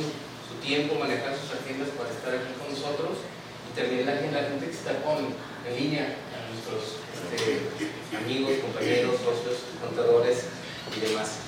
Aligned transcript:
su 0.00 0.54
tiempo, 0.64 0.94
manejar 0.96 1.36
sus 1.36 1.52
agendas 1.58 1.88
para 1.96 2.10
estar 2.10 2.34
aquí 2.34 2.52
con 2.58 2.70
nosotros 2.72 3.18
y 3.68 3.78
también 3.78 4.06
la, 4.06 4.42
gente 4.42 4.66
que 4.66 4.72
está 4.72 5.02
con, 5.02 5.30
en 5.66 5.74
línea, 5.76 6.16
a 6.32 6.38
nuestros 6.50 7.04
este, 7.12 8.16
amigos, 8.16 8.52
compañeros, 8.62 9.16
socios, 9.20 9.58
contadores 9.80 10.46
y 10.96 11.00
demás. 11.00 11.38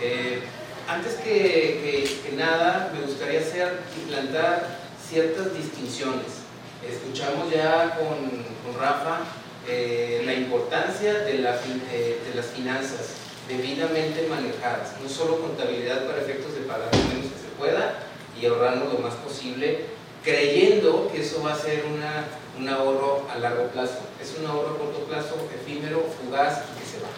Eh, 0.00 0.42
antes 0.88 1.14
que, 1.14 2.32
nada, 2.36 2.92
me 2.92 3.06
gustaría 3.06 3.40
hacer 3.40 3.80
plantar 4.08 4.78
ciertas 5.00 5.54
distinciones 5.54 6.44
escuchamos 6.90 7.50
ya 7.50 7.96
con, 7.98 8.54
Rafa 8.78 9.20
eh, 9.68 10.22
la 10.26 10.34
importancia 10.34 11.20
de, 11.20 11.34
eh, 11.36 12.20
de, 12.26 12.34
las 12.34 12.46
finanzas 12.46 13.14
debidamente 13.46 14.26
manejadas, 14.28 15.00
no 15.00 15.08
solo 15.08 15.40
contabilidad 15.40 16.06
para 16.06 16.22
efectos 16.22 16.54
de 16.54 16.62
pagar 16.62 16.90
menos 16.92 17.30
pueda 17.58 17.98
y 18.40 18.46
ahorrando 18.46 18.92
lo 18.92 18.98
más 18.98 19.14
posible, 19.14 19.86
creyendo 20.22 21.10
que 21.12 21.22
eso 21.22 21.42
va 21.42 21.52
a 21.52 21.58
ser 21.58 21.84
una, 21.86 22.26
un 22.58 22.68
ahorro 22.68 23.26
a 23.32 23.38
largo 23.38 23.68
plazo. 23.68 23.98
Es 24.20 24.36
un 24.38 24.46
ahorro 24.46 24.74
a 24.74 24.78
corto 24.78 25.00
plazo, 25.04 25.36
efímero, 25.54 26.04
fugaz 26.22 26.62
y 26.72 26.80
que 26.80 26.86
se 26.86 27.02
va. 27.02 27.08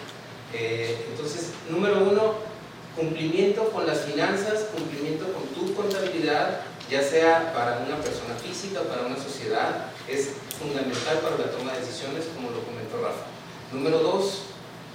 Eh, 0.53 1.05
entonces, 1.11 1.51
número 1.69 2.03
uno, 2.03 2.35
cumplimiento 2.95 3.69
con 3.69 3.85
las 3.85 4.01
finanzas, 4.01 4.67
cumplimiento 4.75 5.25
con 5.31 5.43
tu 5.47 5.73
contabilidad, 5.75 6.61
ya 6.89 7.01
sea 7.01 7.53
para 7.53 7.79
una 7.85 7.97
persona 7.97 8.33
física 8.35 8.81
para 8.81 9.05
una 9.05 9.17
sociedad, 9.17 9.91
es 10.07 10.33
fundamental 10.57 11.19
para 11.19 11.37
la 11.37 11.51
toma 11.51 11.73
de 11.73 11.81
decisiones, 11.81 12.25
como 12.33 12.49
lo 12.49 12.63
comentó 12.63 12.97
Rafa. 13.01 13.27
Número 13.71 13.99
dos, 13.99 14.43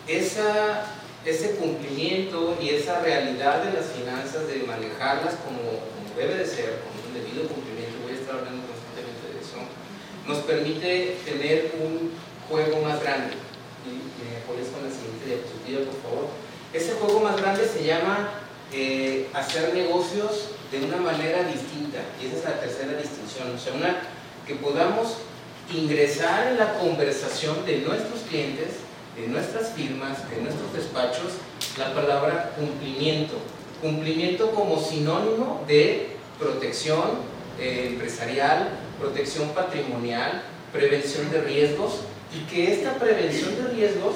esa, 0.08 0.86
ese 1.24 1.52
cumplimiento 1.56 2.56
y 2.60 2.70
esa 2.70 3.00
realidad 3.00 3.62
de 3.64 3.72
las 3.72 3.86
finanzas, 3.92 4.48
de 4.48 4.64
manejarlas 4.66 5.34
como, 5.44 5.80
debe 6.16 6.34
de 6.34 6.46
ser, 6.46 6.82
con 6.82 7.08
un 7.08 7.14
debido 7.14 7.46
cumplimiento, 7.48 8.02
voy 8.02 8.12
a 8.12 8.20
estar 8.20 8.36
hablando 8.36 8.66
constantemente 8.66 9.30
de 9.30 9.38
eso, 9.38 9.62
nos 10.26 10.38
permite 10.44 11.16
tener 11.24 11.72
un 11.80 12.10
juego 12.48 12.82
más 12.82 13.00
grande. 13.02 13.34
Y 13.86 14.02
me 14.22 14.42
apoyas 14.42 14.68
con 14.74 14.82
la 14.82 14.90
siguiente 14.90 15.26
diapositiva, 15.26 15.90
por 15.90 16.02
favor. 16.02 16.26
Ese 16.72 16.92
juego 16.94 17.20
más 17.20 17.36
grande 17.36 17.66
se 17.66 17.84
llama 17.84 18.30
eh, 18.72 19.28
hacer 19.34 19.74
negocios 19.74 20.50
de 20.70 20.84
una 20.84 20.96
manera 20.96 21.44
distinta, 21.44 22.00
y 22.20 22.26
esa 22.26 22.36
es 22.36 22.44
la 22.44 22.60
tercera 22.60 22.98
distinción, 22.98 23.54
o 23.54 23.58
sea, 23.58 23.74
una, 23.74 24.00
que 24.46 24.54
podamos 24.54 25.18
ingresar 25.70 26.48
en 26.48 26.58
la 26.58 26.78
conversación 26.78 27.64
de 27.66 27.78
nuestros 27.78 28.20
clientes, 28.28 28.82
de 29.16 29.28
nuestras 29.28 29.72
firmas, 29.72 30.28
de 30.30 30.42
nuestros 30.42 30.72
despachos, 30.72 31.32
la 31.78 31.94
palabra 31.94 32.52
cumplimiento. 32.56 33.34
Cumplimiento 33.80 34.52
como 34.52 34.80
sinónimo 34.80 35.64
de 35.66 36.16
protección 36.38 37.32
eh, 37.58 37.88
empresarial, 37.92 38.68
protección 38.98 39.48
patrimonial, 39.50 40.42
prevención 40.72 41.30
de 41.30 41.42
riesgos, 41.42 42.00
y 42.34 42.50
que 42.50 42.72
esta 42.72 42.94
prevención 42.94 43.54
de 43.56 43.74
riesgos 43.74 44.14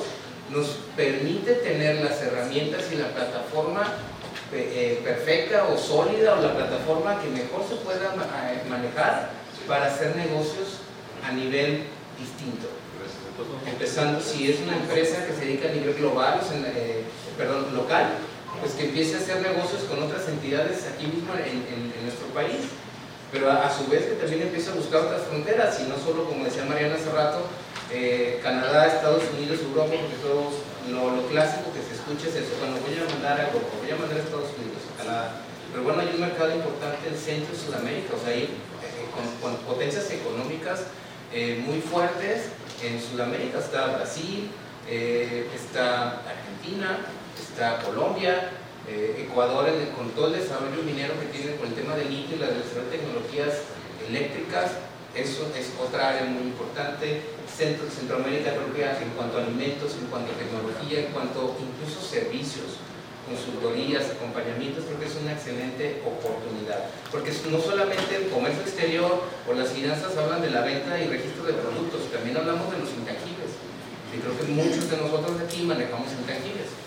nos 0.50 0.78
permite 0.96 1.54
tener 1.54 2.02
las 2.02 2.22
herramientas 2.22 2.84
y 2.92 2.96
la 2.96 3.08
plataforma 3.08 3.94
eh, 4.52 5.00
perfecta 5.04 5.66
o 5.66 5.76
sólida 5.76 6.38
o 6.38 6.42
la 6.42 6.54
plataforma 6.54 7.20
que 7.20 7.28
mejor 7.28 7.64
se 7.68 7.76
pueda 7.76 8.14
eh, 8.14 8.62
manejar 8.70 9.30
para 9.66 9.86
hacer 9.86 10.14
negocios 10.16 10.78
a 11.26 11.32
nivel 11.32 11.82
distinto. 12.18 12.68
Empezando, 13.66 14.20
si 14.20 14.50
es 14.50 14.60
una 14.60 14.76
empresa 14.76 15.26
que 15.26 15.34
se 15.34 15.44
dedica 15.44 15.68
a 15.68 15.72
nivel 15.72 15.94
global, 15.94 16.40
eh, 16.74 17.04
perdón, 17.36 17.74
local, 17.74 18.16
pues 18.60 18.72
que 18.72 18.86
empiece 18.86 19.16
a 19.16 19.18
hacer 19.18 19.42
negocios 19.42 19.82
con 19.84 20.02
otras 20.02 20.26
entidades 20.28 20.86
aquí 20.88 21.06
mismo 21.06 21.34
en, 21.36 21.92
nuestro 22.02 22.28
país, 22.32 22.72
pero 23.30 23.50
a, 23.50 23.68
su 23.68 23.90
vez 23.90 24.06
que 24.06 24.14
también 24.14 24.42
empiece 24.42 24.70
a 24.70 24.74
buscar 24.74 25.02
otras 25.02 25.28
fronteras 25.28 25.78
y 25.80 25.90
no 25.90 25.98
solo, 25.98 26.24
como 26.24 26.44
decía 26.44 26.64
Mariana 26.64 26.94
hace 26.94 27.10
rato, 27.10 27.44
Canadá, 28.42 28.86
Estados 28.86 29.24
Unidos, 29.36 29.60
Europa, 29.60 29.92
porque 29.92 30.16
todos 30.24 30.54
lo, 30.88 31.28
clásico 31.28 31.74
que 31.74 31.82
se 31.84 31.98
escucha 31.98 32.32
es 32.32 32.46
eso, 32.46 32.56
cuando 32.58 32.80
voy 32.80 32.96
a 32.96 33.04
mandar 33.04 33.40
algo, 33.40 33.60
voy 33.82 33.90
a 33.90 33.96
mandar 34.00 34.16
a 34.16 34.22
Estados 34.22 34.48
Unidos, 34.56 34.80
a 34.80 35.02
Canadá, 35.02 35.42
pero 35.72 35.84
bueno, 35.84 36.00
hay 36.00 36.08
un 36.14 36.20
mercado 36.20 36.54
importante 36.54 37.04
en 37.08 37.16
Centro 37.18 37.52
y 37.52 37.58
Sudamérica, 37.58 38.14
o 38.16 38.20
sea, 38.24 38.32
hay 38.32 38.48
eh, 38.80 39.04
con, 39.12 39.56
potencias 39.68 40.08
económicas 40.10 40.88
eh, 41.34 41.60
muy 41.66 41.80
fuertes 41.82 42.48
en 42.82 43.00
Sudamérica, 43.00 43.58
está 43.58 43.96
Brasil, 43.96 44.50
eh, 44.88 45.48
está 45.54 46.22
Argentina, 46.28 46.98
está 47.38 47.82
Colombia, 47.82 48.50
Ecuador 48.88 49.66
con 49.96 50.10
todo 50.10 50.28
el 50.28 50.40
desarrollo 50.40 50.80
minero 50.84 51.14
que 51.18 51.26
tiene 51.26 51.56
con 51.56 51.66
el 51.68 51.74
tema 51.74 51.96
del 51.96 52.08
litio 52.08 52.36
y 52.36 52.38
la 52.38 52.46
de 52.46 52.62
tecnologías 52.88 53.66
eléctricas, 54.08 54.78
eso 55.16 55.48
es 55.56 55.72
otra 55.80 56.10
área 56.10 56.28
muy 56.28 56.52
importante. 56.52 57.22
Centro, 57.48 57.88
Centroamérica 57.88 58.52
creo 58.52 58.68
que 58.74 58.84
en 58.84 59.10
cuanto 59.16 59.38
a 59.38 59.44
alimentos, 59.48 59.96
en 59.96 60.06
cuanto 60.12 60.30
a 60.32 60.36
tecnología, 60.36 61.08
en 61.08 61.12
cuanto 61.12 61.56
incluso 61.56 62.04
servicios, 62.04 62.76
consultorías, 63.24 64.12
acompañamientos, 64.12 64.84
creo 64.84 65.00
que 65.00 65.05
oportunidad. 66.04 66.88
Porque 67.10 67.32
no 67.50 67.60
solamente 67.60 68.16
el 68.16 68.28
comercio 68.28 68.62
exterior 68.62 69.22
o 69.48 69.52
las 69.54 69.70
finanzas 69.70 70.16
hablan 70.16 70.42
de 70.42 70.50
la 70.50 70.62
venta 70.62 71.00
y 71.00 71.08
registro 71.08 71.44
de 71.44 71.54
productos, 71.54 72.10
también 72.10 72.36
hablamos 72.36 72.70
de 72.72 72.78
los 72.78 72.90
intangibles. 72.90 73.52
Y 74.12 74.18
creo 74.18 74.34
que 74.38 74.44
muchos 74.52 74.90
de 74.90 74.96
nosotros 74.96 75.36
aquí 75.40 75.62
manejamos 75.62 76.08
intangibles. 76.12 76.86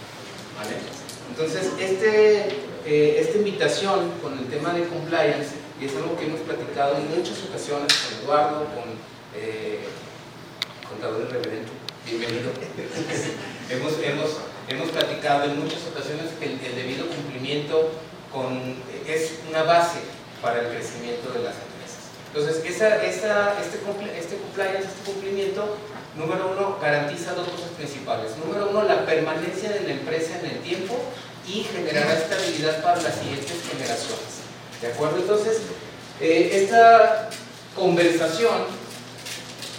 Entonces, 1.30 1.72
este, 1.80 2.50
eh, 2.86 3.18
esta 3.22 3.38
invitación 3.38 4.12
con 4.22 4.38
el 4.38 4.46
tema 4.48 4.74
de 4.74 4.88
compliance 4.88 5.56
y 5.80 5.86
es 5.86 5.96
algo 5.96 6.18
que 6.18 6.26
hemos 6.26 6.42
platicado 6.42 6.98
en 6.98 7.08
muchas 7.16 7.38
ocasiones 7.48 7.88
con 7.94 8.24
Eduardo, 8.24 8.66
con 8.76 8.84
eh, 9.36 9.80
contador 10.90 11.32
reverendo, 11.32 11.72
bienvenido. 12.06 12.52
hemos, 13.70 13.94
hemos, 14.04 14.38
hemos 14.68 14.90
platicado 14.90 15.46
en 15.46 15.64
muchas 15.64 15.80
ocasiones 15.88 16.34
que 16.40 16.46
el, 16.46 16.60
debido 16.76 17.08
cumplimiento 17.08 17.92
con, 18.32 18.76
es 19.08 19.40
una 19.50 19.64
base 19.64 20.00
para 20.42 20.62
el 20.62 20.68
crecimiento 20.68 21.32
de 21.32 21.44
las 21.44 21.56
empresas. 21.56 21.80
Entonces, 22.34 22.64
esa, 22.66 23.04
esa, 23.04 23.60
este, 23.60 23.80
este 24.18 24.38
compliance, 24.38 24.88
este 24.88 25.12
cumplimiento, 25.12 25.78
número 26.16 26.52
uno, 26.52 26.78
garantiza 26.82 27.34
dos 27.34 27.48
cosas 27.50 27.70
principales. 27.78 28.32
Número 28.38 28.70
uno, 28.70 28.84
la 28.84 29.06
permanencia 29.06 29.70
de 29.70 29.82
la 29.82 29.92
empresa 29.94 30.40
en 30.40 30.46
el 30.46 30.60
tiempo 30.60 30.96
y 31.48 31.64
generará 31.64 32.14
estabilidad 32.14 32.82
para 32.84 33.02
las 33.02 33.16
siguientes 33.16 33.54
generaciones. 33.72 34.46
¿De 34.82 34.88
acuerdo? 34.88 35.18
Entonces, 35.18 35.62
eh, 36.22 36.62
esta 36.64 37.30
conversación 37.76 38.80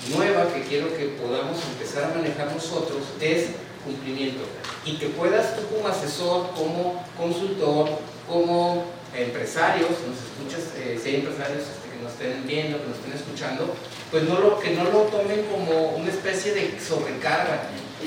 nueva 0.09 0.53
que 0.53 0.63
quiero 0.63 0.97
que 0.97 1.17
podamos 1.21 1.59
empezar 1.73 2.05
a 2.05 2.15
manejar 2.15 2.53
nosotros 2.53 3.03
es 3.21 3.51
cumplimiento. 3.85 4.43
Y 4.85 4.97
que 4.97 5.09
puedas 5.09 5.57
tú 5.57 5.63
como 5.75 5.89
asesor, 5.89 6.51
como 6.57 7.05
consultor, 7.17 7.89
como 8.31 8.85
empresarios, 9.15 9.91
nos 9.91 10.17
escuchas, 10.17 10.73
eh, 10.79 10.99
si 11.03 11.09
hay 11.11 11.15
empresarios 11.17 11.63
este, 11.63 11.91
que 11.91 12.03
nos 12.03 12.13
estén 12.13 12.47
viendo, 12.47 12.81
que 12.81 12.89
nos 12.89 12.97
estén 12.97 13.13
escuchando, 13.13 13.75
pues 14.11 14.23
no 14.23 14.39
lo, 14.39 14.59
que 14.61 14.71
no 14.71 14.85
lo 14.85 15.01
tomen 15.11 15.45
como 15.47 15.97
una 15.97 16.11
especie 16.11 16.55
de 16.55 16.79
sobrecarga, 16.81 17.63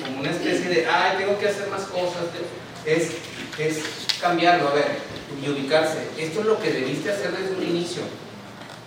como 0.06 0.22
una 0.22 0.31
especie 0.31 0.70
de, 0.70 0.88
ay, 0.88 1.18
tengo 1.18 1.38
que 1.38 1.50
hacer 1.50 1.68
más 1.68 1.84
cosas, 1.84 2.24
es, 2.86 3.12
cambiarlo, 4.20 4.70
a 4.70 4.74
ver, 4.74 4.98
y 5.42 5.50
ubicarse. 5.50 6.08
Esto 6.18 6.40
es 6.40 6.46
lo 6.46 6.60
que 6.60 6.72
debiste 6.72 7.12
hacer 7.12 7.31
desde 7.31 7.56
un 7.56 7.64
inicio. 7.64 8.02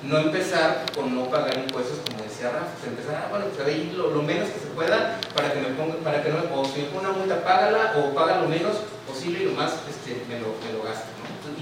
No 0.02 0.18
empezar 0.18 0.84
con 0.94 1.14
no 1.14 1.28
pagar 1.30 1.56
impuestos, 1.58 1.98
como 2.06 2.22
decía 2.22 2.50
Rafa, 2.50 2.68
empezar, 2.86 3.14
ah, 3.14 3.28
bueno, 3.30 3.46
pues 3.46 3.66
ahí 3.66 3.92
lo, 3.96 4.10
lo, 4.10 4.22
menos 4.22 4.48
que 4.50 4.60
se 4.60 4.66
pueda 4.66 5.18
para 5.34 5.52
que, 5.52 5.60
me 5.60 5.68
ponga, 5.68 5.96
para 5.96 6.22
que 6.22 6.30
no 6.30 6.36
me 6.36 6.48
ponga, 6.48 6.68
si 6.68 6.80
me 6.80 6.86
pongo 6.86 7.00
una 7.00 7.12
multa, 7.12 7.42
págala 7.42 7.94
o 7.98 8.14
paga 8.14 8.42
lo 8.42 8.48
menos 8.48 8.76
y 9.24 9.44
lo 9.44 9.52
más 9.52 9.72
este, 9.88 10.22
me, 10.28 10.40
lo, 10.40 10.54
me 10.64 10.72
lo 10.76 10.84
gasto. 10.84 11.08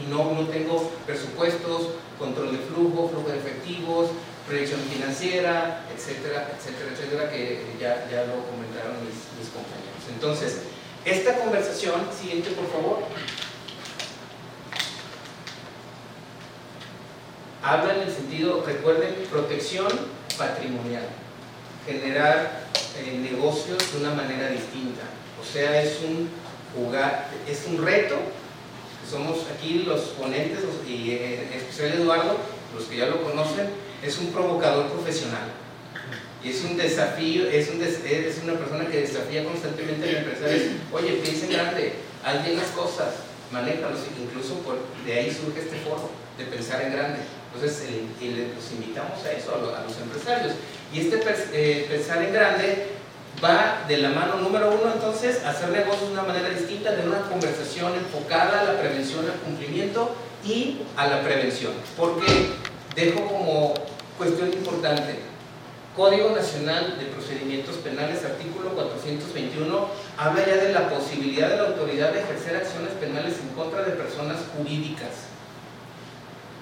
Y 0.02 0.10
no, 0.10 0.32
no 0.32 0.48
tengo 0.48 0.90
presupuestos, 1.06 1.90
control 2.18 2.52
de 2.52 2.58
flujo, 2.58 3.08
flujo 3.08 3.28
de 3.28 3.38
efectivos, 3.38 4.10
proyección 4.46 4.80
financiera, 4.80 5.84
etcétera, 5.94 6.52
etcétera, 6.56 6.90
etcétera, 6.92 7.30
que 7.30 7.62
ya, 7.80 8.08
ya 8.10 8.24
lo 8.26 8.44
comentaron 8.46 9.00
mis, 9.04 9.24
mis 9.38 9.48
compañeros. 9.52 10.02
Entonces, 10.12 10.62
esta 11.04 11.38
conversación, 11.38 12.00
siguiente 12.18 12.50
por 12.50 12.70
favor, 12.70 12.98
habla 17.62 17.94
en 17.94 18.00
el 18.02 18.12
sentido, 18.12 18.62
recuerden, 18.66 19.14
protección 19.30 19.88
patrimonial, 20.36 21.04
generar 21.86 22.64
eh, 22.98 23.18
negocios 23.18 23.78
de 23.92 24.00
una 24.00 24.14
manera 24.14 24.48
distinta. 24.48 25.02
O 25.40 25.44
sea, 25.44 25.82
es 25.82 26.00
un 26.02 26.28
jugar, 26.74 27.30
es 27.48 27.64
un 27.66 27.84
reto 27.84 28.16
somos 29.10 29.46
aquí 29.54 29.84
los 29.86 30.00
ponentes, 30.18 30.60
y 30.88 31.12
en 31.12 31.52
especial 31.54 32.00
Eduardo, 32.00 32.38
los 32.74 32.84
que 32.84 32.96
ya 32.96 33.06
lo 33.06 33.22
conocen, 33.22 33.68
es 34.02 34.18
un 34.18 34.32
provocador 34.32 34.88
profesional. 34.88 35.52
Y 36.42 36.50
es 36.50 36.62
un 36.64 36.76
desafío, 36.76 37.48
es, 37.48 37.70
un 37.70 37.82
es 37.82 38.40
una 38.42 38.54
persona 38.54 38.86
que 38.86 39.00
desafía 39.00 39.44
constantemente 39.44 40.08
al 40.08 40.16
empresario. 40.16 40.62
Oye, 40.92 41.12
piensa 41.22 41.46
en 41.46 41.52
grande, 41.52 41.92
haz 42.22 42.44
bien 42.44 42.56
las 42.58 42.68
cosas, 42.68 43.14
manéjalos. 43.50 44.00
Incluso 44.20 44.58
por, 44.58 44.78
de 45.06 45.12
ahí 45.14 45.30
surge 45.30 45.60
este 45.60 45.76
foro, 45.78 46.10
de 46.36 46.44
pensar 46.44 46.82
en 46.82 46.92
grande. 46.92 47.20
Entonces, 47.54 47.84
los 47.86 48.72
invitamos 48.72 49.24
a 49.24 49.32
eso, 49.32 49.54
a, 49.54 49.84
los 49.84 49.96
empresarios. 49.96 50.54
Y 50.92 51.00
este 51.00 51.22
eh, 51.52 51.86
pensar 51.88 52.22
en 52.22 52.32
grande 52.32 52.88
va 53.42 53.84
de 53.88 53.98
la 53.98 54.10
mano, 54.10 54.36
número 54.36 54.68
uno, 54.68 54.92
entonces, 54.92 55.44
hacer 55.44 55.70
negocios 55.70 56.08
de 56.08 56.12
una 56.12 56.22
manera 56.22 56.48
distinta, 56.50 56.92
de 56.92 57.06
una 57.06 57.20
conversación 57.22 57.94
enfocada 57.94 58.60
a 58.60 58.64
la 58.64 58.78
prevención, 58.78 59.24
al 59.24 59.38
cumplimiento 59.40 60.14
y 60.44 60.82
a 60.96 61.06
la 61.06 61.22
prevención. 61.22 61.72
Porque 61.96 62.50
dejo 62.94 63.26
como 63.26 63.74
cuestión 64.18 64.52
importante, 64.52 65.18
Código 65.96 66.30
Nacional 66.30 66.98
de 66.98 67.06
Procedimientos 67.06 67.76
Penales, 67.76 68.24
artículo 68.24 68.70
421, 68.70 69.88
habla 70.18 70.44
ya 70.44 70.56
de 70.56 70.72
la 70.72 70.88
posibilidad 70.88 71.48
de 71.50 71.56
la 71.56 71.68
autoridad 71.68 72.12
de 72.12 72.20
ejercer 72.20 72.56
acciones 72.56 72.90
penales 73.00 73.34
en 73.38 73.54
contra 73.54 73.82
de 73.82 73.92
personas 73.92 74.38
jurídicas. 74.56 75.30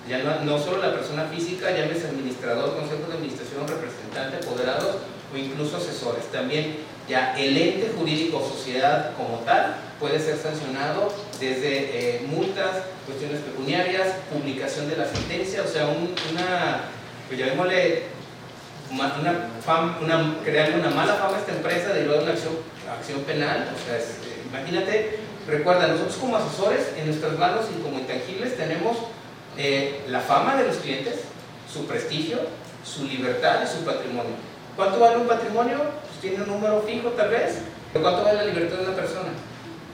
Ya 0.07 0.19
no, 0.19 0.59
solo 0.59 0.79
la 0.79 0.93
persona 0.93 1.25
física, 1.27 1.71
llámese 1.71 2.09
administrador, 2.09 2.77
consejo 2.77 3.07
de 3.09 3.15
administración, 3.15 3.67
representante, 3.69 4.37
apoderados 4.37 4.97
o 5.33 5.37
incluso 5.37 5.77
asesores. 5.77 6.25
También 6.31 6.77
ya 7.09 7.35
el 7.37 7.57
ente 7.57 7.93
jurídico 7.97 8.39
o 8.39 8.49
sociedad 8.49 9.13
como 9.17 9.39
tal 9.39 9.77
puede 9.99 10.19
ser 10.19 10.37
sancionado 10.37 11.13
desde 11.39 12.17
eh, 12.17 12.27
multas, 12.27 12.83
cuestiones 13.07 13.41
pecuniarias, 13.41 14.09
publicación 14.33 14.89
de 14.89 14.97
la 14.97 15.07
sentencia, 15.07 15.63
o 15.63 15.69
sea, 15.69 15.87
una, 15.87 16.81
pues 17.29 17.39
llamémosle 17.39 18.03
una, 18.91 19.49
fama, 19.65 19.99
una, 20.03 20.37
crearle 20.45 20.77
una 20.77 20.91
mala 20.91 21.15
fama 21.15 21.37
a 21.37 21.41
esta 21.41 21.53
empresa 21.53 21.93
derivada 21.93 22.19
de 22.19 22.25
una 22.25 22.33
acción, 22.33 23.23
penal. 23.27 23.71
O 23.75 23.87
sea, 23.87 23.99
eh, 23.99 24.43
imagínate, 24.49 25.19
recuerda, 25.47 25.87
nosotros 25.87 26.17
como 26.17 26.37
asesores 26.37 26.93
en 26.99 27.07
nuestras 27.07 27.39
manos 27.39 27.67
y 27.71 27.81
como 27.83 27.99
intangibles 27.99 28.57
tenemos 28.57 28.97
eh, 29.57 30.03
la 30.09 30.21
fama 30.21 30.57
de 30.57 30.67
los 30.67 30.77
clientes, 30.77 31.23
su 31.73 31.87
prestigio, 31.87 32.41
su 32.85 33.05
libertad 33.05 33.61
y 33.65 33.69
su 33.69 33.85
patrimonio. 33.85 34.52
¿Cuánto 34.77 35.01
vale 35.01 35.19
un 35.19 35.27
patrimonio? 35.27 35.79
Pues 35.79 36.21
tiene 36.21 36.43
un 36.43 36.49
número 36.49 36.83
fijo 36.83 37.11
tal 37.11 37.31
vez. 37.31 37.59
¿Pero 37.93 38.05
cuánto 38.05 38.25
vale 38.25 38.39
la 38.39 38.45
libertad 38.45 38.79
de 38.79 38.85
una 38.85 38.97
persona? 38.97 39.29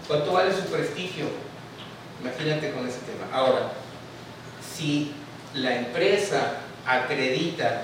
¿Cuánto 0.06 0.32
vale 0.32 0.52
su 0.52 0.62
prestigio? 0.70 1.26
Imagínate 2.22 2.72
con 2.72 2.88
ese 2.88 3.00
tema. 3.00 3.26
Ahora, 3.32 3.72
si 4.62 5.12
la 5.54 5.76
empresa 5.76 6.54
acredita 6.86 7.82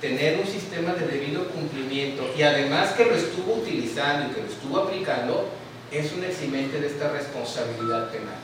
tener 0.00 0.40
un 0.40 0.46
sistema 0.46 0.94
de 0.94 1.06
debido 1.06 1.46
cumplimiento 1.48 2.28
y 2.36 2.42
además 2.42 2.90
que 2.92 3.04
lo 3.04 3.14
estuvo 3.14 3.54
utilizando 3.54 4.28
y 4.28 4.34
que 4.34 4.42
lo 4.42 4.48
estuvo 4.48 4.78
aplicando, 4.78 5.48
es 5.92 6.12
un 6.12 6.24
eximente 6.24 6.80
de 6.80 6.88
esta 6.88 7.10
responsabilidad 7.10 8.10
penal. 8.10 8.34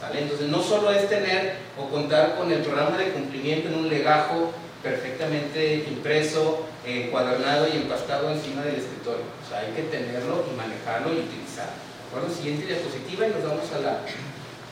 ¿sale? 0.00 0.22
Entonces 0.22 0.48
no 0.48 0.62
solo 0.62 0.90
es 0.90 1.08
tener 1.08 1.56
o 1.78 1.88
contar 1.88 2.36
con 2.36 2.50
el 2.50 2.62
programa 2.62 2.98
de 2.98 3.10
cumplimiento 3.10 3.68
en 3.68 3.74
un 3.76 3.88
legajo 3.88 4.52
perfectamente 4.82 5.84
impreso, 5.88 6.66
encuadernado 6.86 7.68
y 7.68 7.76
empastado 7.76 8.30
encima 8.30 8.62
del 8.62 8.76
escritorio. 8.76 9.24
O 9.44 9.48
sea, 9.48 9.60
hay 9.60 9.72
que 9.72 9.82
tenerlo 9.82 10.44
y 10.50 10.56
manejarlo 10.56 11.12
y 11.12 11.20
utilizarlo. 11.20 11.72
Bueno, 12.12 12.28
siguiente 12.34 12.66
diapositiva 12.66 13.26
y 13.26 13.30
nos 13.30 13.44
vamos 13.44 13.70
a 13.72 13.78
la, 13.80 14.00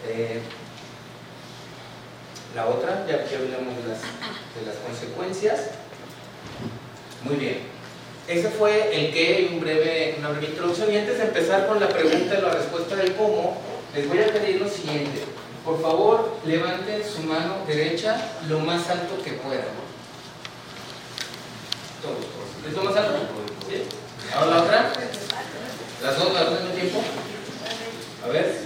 eh, 0.09 0.41
la 2.55 2.67
otra, 2.67 3.07
ya 3.07 3.25
que 3.25 3.37
hablamos 3.37 3.77
de 3.77 3.89
las, 3.89 4.01
de 4.01 4.67
las 4.67 4.77
consecuencias. 4.85 5.71
Muy 7.23 7.37
bien. 7.37 7.79
Ese 8.27 8.51
fue 8.51 8.95
el 8.95 9.13
qué 9.13 9.49
y 9.53 9.59
breve, 9.59 10.17
una 10.19 10.31
breve 10.31 10.49
introducción. 10.49 10.93
Y 10.93 10.97
antes 10.97 11.19
de 11.19 11.25
empezar 11.25 11.67
con 11.67 11.81
la 11.81 11.89
pregunta 11.89 12.39
y 12.39 12.43
la 12.43 12.51
respuesta 12.51 12.97
del 12.97 13.15
cómo, 13.15 13.57
les 13.95 14.09
voy 14.09 14.19
a 14.19 14.27
pedir 14.27 14.61
lo 14.61 14.69
siguiente. 14.69 15.23
Por 15.65 15.81
favor, 15.81 16.37
levanten 16.45 17.03
su 17.05 17.23
mano 17.23 17.59
derecha 17.67 18.17
lo 18.49 18.61
más 18.61 18.89
alto 18.91 19.23
que 19.23 19.33
puedan. 19.33 19.65
Todos. 22.03 22.25
¿Es 22.67 22.75
lo 22.75 22.85
más 22.85 22.97
alto? 22.97 23.19
¿Sí? 23.69 23.83
¿Ahora 24.35 24.51
la 24.51 24.63
otra? 24.63 24.93
¿Las 26.03 26.19
dos, 26.19 26.33
las 26.33 26.45
dos 26.45 26.59
al 26.59 26.65
mismo 26.65 26.75
tiempo? 26.75 27.03
A 28.25 28.29
ver. 28.29 28.61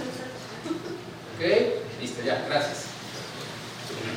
Ok, 1.35 2.01
listo, 2.01 2.21
ya, 2.23 2.45
gracias. 2.47 2.83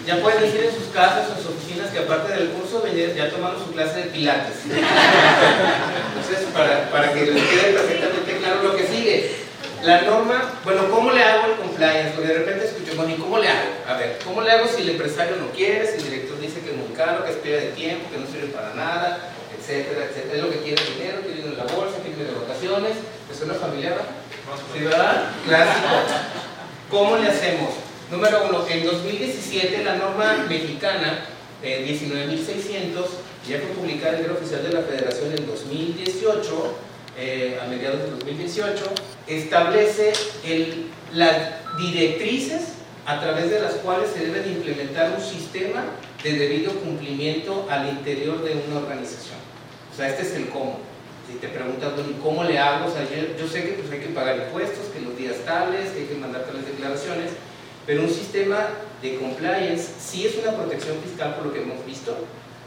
Ya 0.07 0.21
pueden 0.21 0.43
decir 0.43 0.65
en 0.65 0.75
sus 0.75 0.93
casas 0.93 1.31
en 1.31 1.37
sus 1.37 1.53
oficinas 1.53 1.91
que 1.91 1.99
aparte 1.99 2.33
del 2.33 2.51
curso 2.51 2.85
ya 2.87 3.31
tomaron 3.31 3.65
su 3.65 3.73
clase 3.73 3.99
de 3.99 4.05
pilates. 4.07 4.57
Entonces, 4.65 6.47
para, 6.53 6.91
para 6.91 7.13
que 7.13 7.27
les 7.27 7.43
quede 7.43 7.73
perfectamente 7.73 8.39
claro 8.39 8.63
lo 8.63 8.77
que 8.77 8.87
sigue. 8.87 9.46
La 9.87 10.03
norma, 10.03 10.43
bueno, 10.65 10.91
¿cómo 10.91 11.13
le 11.13 11.23
hago 11.23 11.47
el 11.47 11.59
compliance? 11.59 12.11
Porque 12.17 12.33
de 12.33 12.39
repente 12.41 12.65
escucho, 12.65 12.97
bueno, 12.97 13.15
¿y 13.15 13.19
cómo 13.19 13.39
le 13.39 13.47
hago? 13.47 13.71
A 13.87 13.97
ver, 13.97 14.19
¿cómo 14.25 14.43
le 14.43 14.51
hago 14.51 14.67
si 14.67 14.83
el 14.83 14.91
empresario 14.91 15.37
no 15.37 15.53
quiere, 15.53 15.87
si 15.87 15.99
el 15.99 16.11
director 16.11 16.41
dice 16.41 16.59
que 16.59 16.71
es 16.71 16.77
muy 16.77 16.89
caro, 16.89 17.25
que 17.25 17.31
es 17.31 17.37
pérdida 17.37 17.61
de 17.61 17.71
tiempo, 17.71 18.11
que 18.11 18.19
no 18.19 18.27
sirve 18.27 18.49
para 18.49 18.75
nada, 18.75 19.31
etcétera, 19.57 20.07
etcétera? 20.07 20.35
Es 20.35 20.43
lo 20.43 20.51
que 20.51 20.59
quiere 20.59 20.83
dinero, 20.93 21.21
quiere 21.21 21.37
dinero 21.37 21.53
en 21.53 21.59
la 21.59 21.73
bolsa, 21.73 21.99
quiere 22.03 22.33
de 22.33 22.35
vacaciones. 22.35 22.97
¿Es 23.31 23.43
una 23.43 23.55
familiar? 23.55 23.95
¿Sí, 24.75 24.83
verdad? 24.83 25.31
Clásico. 25.47 25.89
¿Cómo 26.91 27.17
le 27.19 27.29
hacemos? 27.29 27.71
Número 28.11 28.45
uno, 28.49 28.67
en 28.69 28.87
2017 28.87 29.85
la 29.85 29.95
norma 29.95 30.47
mexicana 30.49 31.27
eh, 31.63 31.87
19.600 31.89 33.07
ya 33.49 33.59
fue 33.59 33.69
publicada 33.79 34.19
en 34.19 34.25
el 34.25 34.33
oficial 34.33 34.65
de 34.65 34.73
la 34.73 34.83
Federación 34.83 35.31
en 35.31 35.47
2018, 35.47 36.75
eh, 37.19 37.59
a 37.63 37.67
mediados 37.67 38.01
de 38.03 38.11
2018, 38.11 38.85
establece 39.27 40.13
el, 40.45 40.87
las 41.13 41.37
directrices 41.79 42.75
a 43.07 43.21
través 43.21 43.51
de 43.51 43.61
las 43.61 43.75
cuales 43.75 44.11
se 44.11 44.27
debe 44.27 44.41
de 44.41 44.53
implementar 44.53 45.13
un 45.17 45.23
sistema 45.23 45.85
de 46.23 46.33
debido 46.33 46.73
cumplimiento 46.73 47.67
al 47.71 47.89
interior 47.89 48.43
de 48.43 48.63
una 48.69 48.81
organización. 48.81 49.39
O 49.93 49.97
sea, 49.97 50.09
este 50.09 50.23
es 50.23 50.35
el 50.35 50.49
cómo. 50.49 50.81
Si 51.27 51.39
te 51.39 51.49
preguntas, 51.49 51.95
bueno, 51.95 52.11
¿cómo 52.23 52.45
le 52.45 52.59
hago? 52.59 52.87
O 52.87 52.91
sea, 52.91 53.03
yo, 53.03 53.37
yo 53.39 53.49
sé 53.49 53.63
que 53.63 53.73
pues, 53.73 53.91
hay 53.91 54.01
que 54.01 54.15
pagar 54.15 54.37
impuestos, 54.37 54.87
que 54.93 55.01
los 55.01 55.17
días 55.17 55.37
tales, 55.45 55.91
que 55.91 56.01
hay 56.01 56.07
que 56.07 56.15
mandar 56.17 56.45
tales 56.45 56.67
declaraciones, 56.67 57.31
pero 57.87 58.03
un 58.03 58.11
sistema 58.11 58.69
de 59.01 59.17
compliance 59.17 59.89
sí 59.99 60.27
es 60.27 60.37
una 60.37 60.57
protección 60.57 60.97
fiscal 61.03 61.35
por 61.37 61.47
lo 61.47 61.53
que 61.53 61.63
hemos 61.63 61.85
visto, 61.87 62.17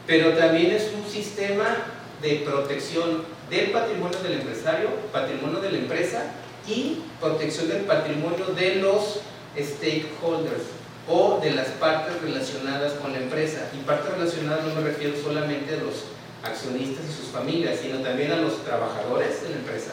pero 0.06 0.32
también 0.32 0.72
es 0.72 0.90
un 0.94 1.10
sistema 1.10 1.76
de 2.22 2.42
protección 2.44 3.24
del 3.50 3.70
patrimonio 3.70 4.18
del 4.20 4.40
empresario, 4.40 4.88
patrimonio 5.12 5.60
de 5.60 5.72
la 5.72 5.78
empresa 5.78 6.22
y 6.66 7.02
protección 7.20 7.68
del 7.68 7.82
patrimonio 7.82 8.46
de 8.46 8.76
los 8.76 9.20
stakeholders 9.58 10.62
o 11.08 11.40
de 11.42 11.50
las 11.50 11.66
partes 11.68 12.20
relacionadas 12.22 12.92
con 12.94 13.12
la 13.12 13.18
empresa. 13.18 13.68
Y 13.76 13.84
partes 13.84 14.12
relacionadas 14.12 14.64
no 14.64 14.80
me 14.80 14.88
refiero 14.88 15.14
solamente 15.20 15.74
a 15.74 15.78
los 15.78 16.04
accionistas 16.44 17.04
y 17.04 17.12
sus 17.12 17.30
familias, 17.30 17.80
sino 17.82 17.98
también 17.98 18.32
a 18.32 18.36
los 18.36 18.64
trabajadores 18.64 19.42
de 19.42 19.50
la 19.50 19.56
empresa, 19.56 19.92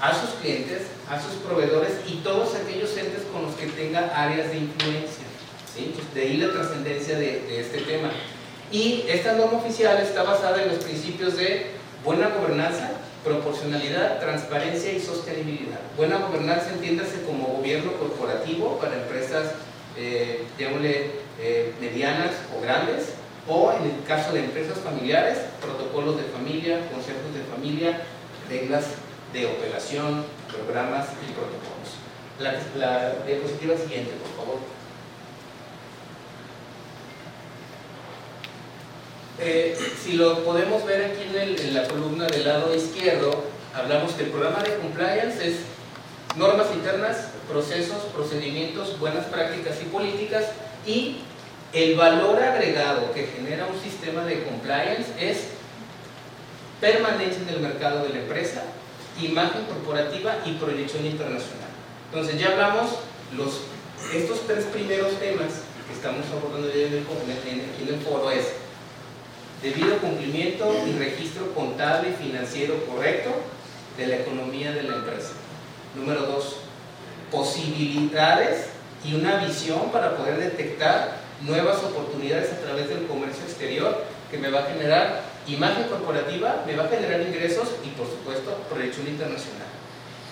a 0.00 0.14
sus 0.18 0.30
clientes, 0.40 0.82
a 1.10 1.20
sus 1.20 1.34
proveedores 1.44 1.92
y 2.08 2.16
todos 2.18 2.54
aquellos 2.54 2.96
entes 2.96 3.22
con 3.32 3.42
los 3.42 3.54
que 3.56 3.66
tenga 3.66 4.12
áreas 4.14 4.50
de 4.50 4.58
influencia. 4.58 5.26
¿sí? 5.74 5.94
de 6.14 6.22
ahí 6.22 6.36
la 6.36 6.52
trascendencia 6.52 7.18
de, 7.18 7.60
este 7.60 7.80
tema. 7.82 8.10
Y 8.70 9.04
esta 9.08 9.34
norma 9.34 9.58
oficial 9.58 10.00
está 10.00 10.22
basada 10.22 10.62
en 10.62 10.68
los 10.68 10.84
principios 10.84 11.36
de 11.36 11.66
buena 12.04 12.28
gobernanza, 12.28 12.90
proporcionalidad, 13.24 14.20
transparencia 14.20 14.92
y 14.92 15.00
sostenibilidad. 15.00 15.78
Buena 15.96 16.18
gobernanza 16.18 16.70
entiéndase 16.72 17.22
como 17.22 17.46
gobierno 17.46 17.92
corporativo 17.92 18.78
para 18.78 18.96
empresas, 18.96 19.52
eh, 19.96 20.44
eh, 20.58 21.74
medianas 21.80 22.30
o 22.56 22.60
grandes, 22.60 23.14
o 23.48 23.72
en 23.72 23.90
el 23.90 24.04
caso 24.06 24.32
de 24.32 24.44
empresas 24.44 24.78
familiares, 24.78 25.38
protocolos 25.60 26.16
de 26.16 26.24
familia, 26.24 26.88
consejos 26.90 27.34
de 27.34 27.42
familia, 27.54 28.02
reglas 28.48 28.84
de 29.32 29.46
operación, 29.46 30.24
programas 30.50 31.08
y 31.26 31.32
protocolos. 31.32 32.02
La, 32.38 33.14
diapositiva 33.26 33.76
siguiente, 33.76 34.12
por 34.22 34.44
favor. 34.44 34.58
Eh, 39.44 39.76
si 40.00 40.12
lo 40.12 40.44
podemos 40.44 40.84
ver 40.84 41.04
aquí 41.04 41.22
en, 41.36 41.74
la 41.74 41.88
columna 41.88 42.26
del 42.26 42.44
lado 42.44 42.72
izquierdo, 42.72 43.42
hablamos 43.74 44.12
que 44.12 44.22
el 44.22 44.30
programa 44.30 44.62
de 44.62 44.76
compliance 44.76 45.44
es 45.44 45.56
normas 46.36 46.68
internas, 46.72 47.30
procesos, 47.48 48.04
procedimientos, 48.14 49.00
buenas 49.00 49.24
prácticas 49.26 49.82
y 49.82 49.86
políticas 49.86 50.44
y 50.86 51.22
el 51.72 51.96
valor 51.96 52.40
agregado 52.40 53.12
que 53.12 53.26
genera 53.26 53.66
un 53.66 53.80
sistema 53.82 54.24
de 54.24 54.44
compliance 54.44 55.10
es 55.18 55.48
permanencia 56.80 57.42
en 57.42 57.48
el 57.48 57.60
mercado 57.60 58.04
de 58.04 58.10
la 58.10 58.18
empresa, 58.20 58.62
imagen 59.20 59.64
corporativa 59.64 60.36
y 60.44 60.52
proyección 60.52 61.04
internacional. 61.04 61.68
Entonces 62.12 62.38
ya 62.38 62.52
hablamos 62.52 62.90
los 63.36 63.62
estos 64.14 64.46
tres 64.46 64.66
primeros 64.66 65.18
temas 65.18 65.62
que 65.88 65.94
estamos 65.94 66.26
abordando 66.30 66.68
el, 66.68 66.76
en 66.76 67.88
el 67.88 68.00
foro 68.04 68.30
es 68.30 68.61
debido 69.62 69.98
cumplimiento 69.98 70.74
y 70.86 70.98
registro 70.98 71.54
contable 71.54 72.10
y 72.10 72.22
financiero 72.24 72.84
correcto 72.86 73.30
de 73.96 74.06
la 74.06 74.16
economía 74.16 74.72
de 74.72 74.82
la 74.82 74.96
empresa. 74.96 75.32
Número 75.94 76.22
dos, 76.22 76.56
posibilidades 77.30 78.66
y 79.04 79.14
una 79.14 79.36
visión 79.44 79.90
para 79.92 80.16
poder 80.16 80.38
detectar 80.38 81.16
nuevas 81.42 81.82
oportunidades 81.82 82.52
a 82.52 82.60
través 82.60 82.88
del 82.88 83.06
comercio 83.06 83.42
exterior 83.44 84.04
que 84.30 84.38
me 84.38 84.50
va 84.50 84.60
a 84.60 84.66
generar 84.66 85.22
imagen 85.46 85.84
corporativa, 85.88 86.64
me 86.66 86.76
va 86.76 86.84
a 86.84 86.88
generar 86.88 87.20
ingresos 87.20 87.68
y 87.84 87.88
por 87.90 88.06
supuesto 88.06 88.56
proyección 88.70 89.08
internacional. 89.08 89.68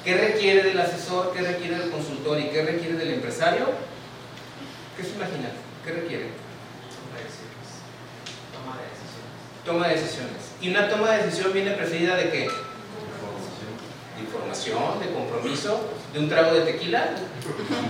¿Qué 0.05 0.17
requiere 0.17 0.63
del 0.63 0.81
asesor? 0.81 1.33
¿Qué 1.33 1.43
requiere 1.43 1.79
del 1.79 1.91
consultor? 1.91 2.41
¿Y 2.41 2.49
qué 2.49 2.63
requiere 2.63 2.95
del 2.95 3.15
empresario? 3.15 3.67
¿Qué 4.97 5.03
se 5.03 5.11
imagina? 5.11 5.51
¿Qué 5.85 5.93
requiere? 5.93 6.31
Toma 8.53 8.79
de 8.79 8.85
decisiones. 8.85 9.10
Toma 9.65 9.89
de 9.89 9.95
decisiones. 9.95 10.51
¿Y 10.61 10.71
una 10.71 10.89
toma 10.89 11.11
de 11.13 11.25
decisión 11.25 11.53
viene 11.53 11.73
precedida 11.73 12.17
de 12.17 12.31
qué? 12.31 12.49
De 14.17 14.21
información, 14.21 15.01
de 15.01 15.13
compromiso, 15.13 15.91
de 16.13 16.19
un 16.19 16.29
trago 16.29 16.55
de 16.55 16.73
tequila. 16.73 17.11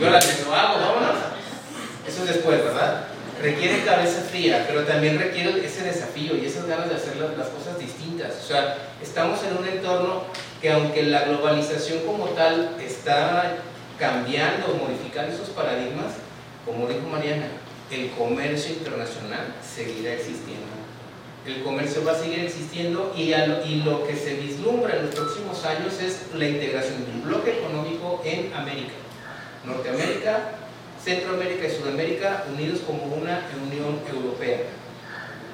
Yo 0.01 0.11
la 0.11 0.21
lo 0.21 0.55
hago, 0.55 0.81
vámonos. 0.81 1.17
Eso 2.07 2.23
es 2.23 2.29
después, 2.29 2.65
¿verdad? 2.65 3.05
Requiere 3.41 3.85
cabeza 3.85 4.21
fría, 4.21 4.65
pero 4.69 4.85
también 4.85 5.19
requiere 5.19 5.65
ese 5.65 5.83
desafío 5.83 6.37
y 6.37 6.45
esas 6.45 6.67
ganas 6.67 6.89
de 6.89 6.97
hacer 6.97 7.17
las 7.17 7.49
cosas 7.49 7.79
distintas. 7.79 8.35
O 8.45 8.47
sea, 8.47 8.77
estamos 9.03 9.41
en 9.45 9.57
un 9.57 9.67
entorno 9.67 10.25
que 10.61 10.73
aunque 10.73 11.05
la 11.05 11.23
globalización 11.23 12.01
como 12.05 12.27
tal 12.31 12.77
está 12.81 13.57
cambiando, 13.99 14.75
modificando 14.75 15.33
esos 15.33 15.49
paradigmas, 15.51 16.15
como 16.67 16.87
dijo 16.87 17.09
Mariana, 17.09 17.47
el 17.91 18.11
comercio 18.11 18.75
internacional 18.75 19.55
seguirá 19.63 20.13
existiendo. 20.13 20.70
El 21.47 21.63
comercio 21.63 22.05
va 22.05 22.13
a 22.13 22.19
seguir 22.19 22.41
existiendo 22.41 23.15
y, 23.17 23.33
lo 23.83 24.07
que 24.07 24.15
se 24.15 24.35
vislumbra 24.35 24.97
en 24.97 25.07
los 25.07 25.15
próximos 25.15 25.65
años 25.65 25.99
es 26.01 26.27
la 26.35 26.47
integración 26.47 27.07
de 27.07 27.13
un 27.13 27.23
bloque 27.25 27.59
económico 27.59 28.21
en 28.25 28.53
América. 28.53 28.93
Norteamérica, 29.65 30.53
Centroamérica 31.03 31.67
y 31.67 31.71
Sudamérica 31.71 32.45
unidos 32.53 32.81
como 32.87 33.05
una 33.05 33.49
Unión 33.63 34.01
Europea. 34.13 34.59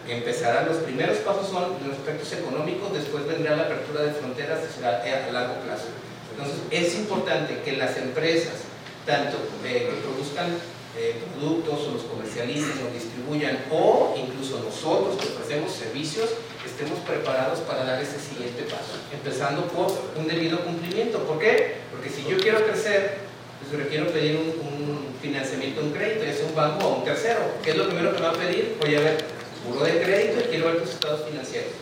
Empezarán 0.09 0.67
los 0.67 0.79
primeros 0.79 1.19
pasos 1.19 1.49
son 1.49 1.75
los 1.85 1.99
aspectos 1.99 2.33
económicos, 2.33 2.93
después 2.93 3.27
vendrá 3.27 3.57
la 3.57 3.65
apertura 3.65 4.03
de 4.03 4.13
fronteras 4.13 4.61
a 4.83 5.33
largo 5.33 5.55
plazo. 5.65 5.87
Entonces 6.33 6.63
es 6.71 6.95
importante 6.97 7.61
que 7.65 7.77
las 7.77 7.97
empresas, 7.97 8.55
tanto 9.05 9.37
eh, 9.65 9.89
que 9.91 10.03
produzcan 10.03 10.51
eh, 10.99 11.23
productos 11.37 11.89
o 11.89 11.93
los 11.93 12.03
comercialicen 12.03 12.87
o 12.87 12.93
distribuyan 12.93 13.65
o 13.71 14.15
incluso 14.17 14.61
nosotros 14.61 15.17
que 15.17 15.29
ofrecemos 15.29 15.73
servicios 15.73 16.31
estemos 16.77 16.99
preparados 17.01 17.61
para 17.61 17.85
dar 17.85 18.03
ese 18.03 18.19
siguiente 18.19 18.65
paso, 18.65 19.01
empezando 19.13 19.67
por 19.69 19.87
un 20.17 20.27
debido 20.27 20.61
cumplimiento. 20.61 21.19
¿Por 21.21 21.39
qué? 21.39 21.77
Porque 21.91 22.11
si 22.11 22.25
yo 22.29 22.37
quiero 22.39 22.67
crecer, 22.67 23.19
pues 23.61 23.83
requiero 23.83 24.09
pedir 24.09 24.37
un, 24.37 25.07
financiamiento, 25.23 25.81
un 25.81 25.93
crédito, 25.93 26.25
ya 26.25 26.33
sea 26.33 26.47
un 26.47 26.55
banco 26.55 26.87
o 26.87 26.99
un 26.99 27.05
tercero. 27.05 27.41
¿Qué 27.65 27.71
es 27.71 27.77
lo 27.77 27.87
primero 27.87 28.13
que 28.15 28.21
me 28.21 28.27
va 28.27 28.33
a 28.33 28.37
pedir? 28.37 28.77
Voy 28.79 28.95
a 28.95 29.01
ver 29.01 29.25
puro 29.67 29.85
de 29.85 30.03
crédito 30.03 30.41
y 30.41 30.45
quiero 30.51 30.67
ver 30.67 30.83
tus 30.83 30.91
estados 30.91 31.23
financieros. 31.29 31.73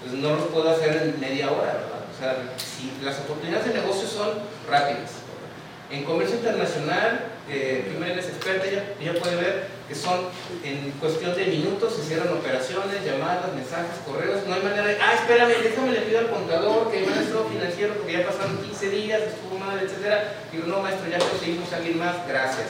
Pues 0.00 0.14
no 0.14 0.34
los 0.34 0.46
puedo 0.46 0.70
hacer 0.70 0.96
en 0.96 1.20
media 1.20 1.52
hora, 1.52 1.74
¿verdad? 1.74 2.02
O 2.12 2.18
sea, 2.18 2.54
si 2.56 2.90
las 3.04 3.20
oportunidades 3.20 3.68
de 3.68 3.74
negocio 3.74 4.08
son 4.08 4.30
rápidas. 4.68 5.12
En 5.90 6.02
comercio 6.02 6.38
internacional, 6.38 7.35
eh, 7.48 7.84
es 8.18 8.26
experta, 8.26 8.66
ya 9.00 9.12
puede 9.14 9.36
ver 9.36 9.76
que 9.88 9.94
son 9.94 10.26
en 10.64 10.90
cuestión 10.98 11.36
de 11.36 11.46
minutos, 11.46 11.94
se 11.94 12.02
cierran 12.02 12.32
operaciones, 12.32 13.04
llamadas, 13.04 13.54
mensajes, 13.54 14.02
correos, 14.04 14.42
no 14.46 14.54
hay 14.54 14.62
manera 14.62 14.86
de, 14.86 14.96
ah, 15.00 15.14
espérame, 15.14 15.62
déjame 15.62 15.92
le 15.92 16.00
pido 16.00 16.18
al 16.18 16.30
contador 16.30 16.90
que 16.90 17.06
me 17.06 17.22
estado 17.22 17.46
financiero 17.48 17.94
porque 17.94 18.12
ya 18.14 18.26
pasaron 18.26 18.58
15 18.58 18.90
días, 18.90 19.22
estuvo 19.22 19.58
mal, 19.58 19.78
etc. 19.78 20.50
Digo, 20.50 20.66
no, 20.66 20.80
maestro, 20.80 21.08
ya 21.08 21.18
conseguimos 21.18 21.72
a 21.72 21.76
alguien 21.76 21.98
más, 21.98 22.26
gracias. 22.26 22.66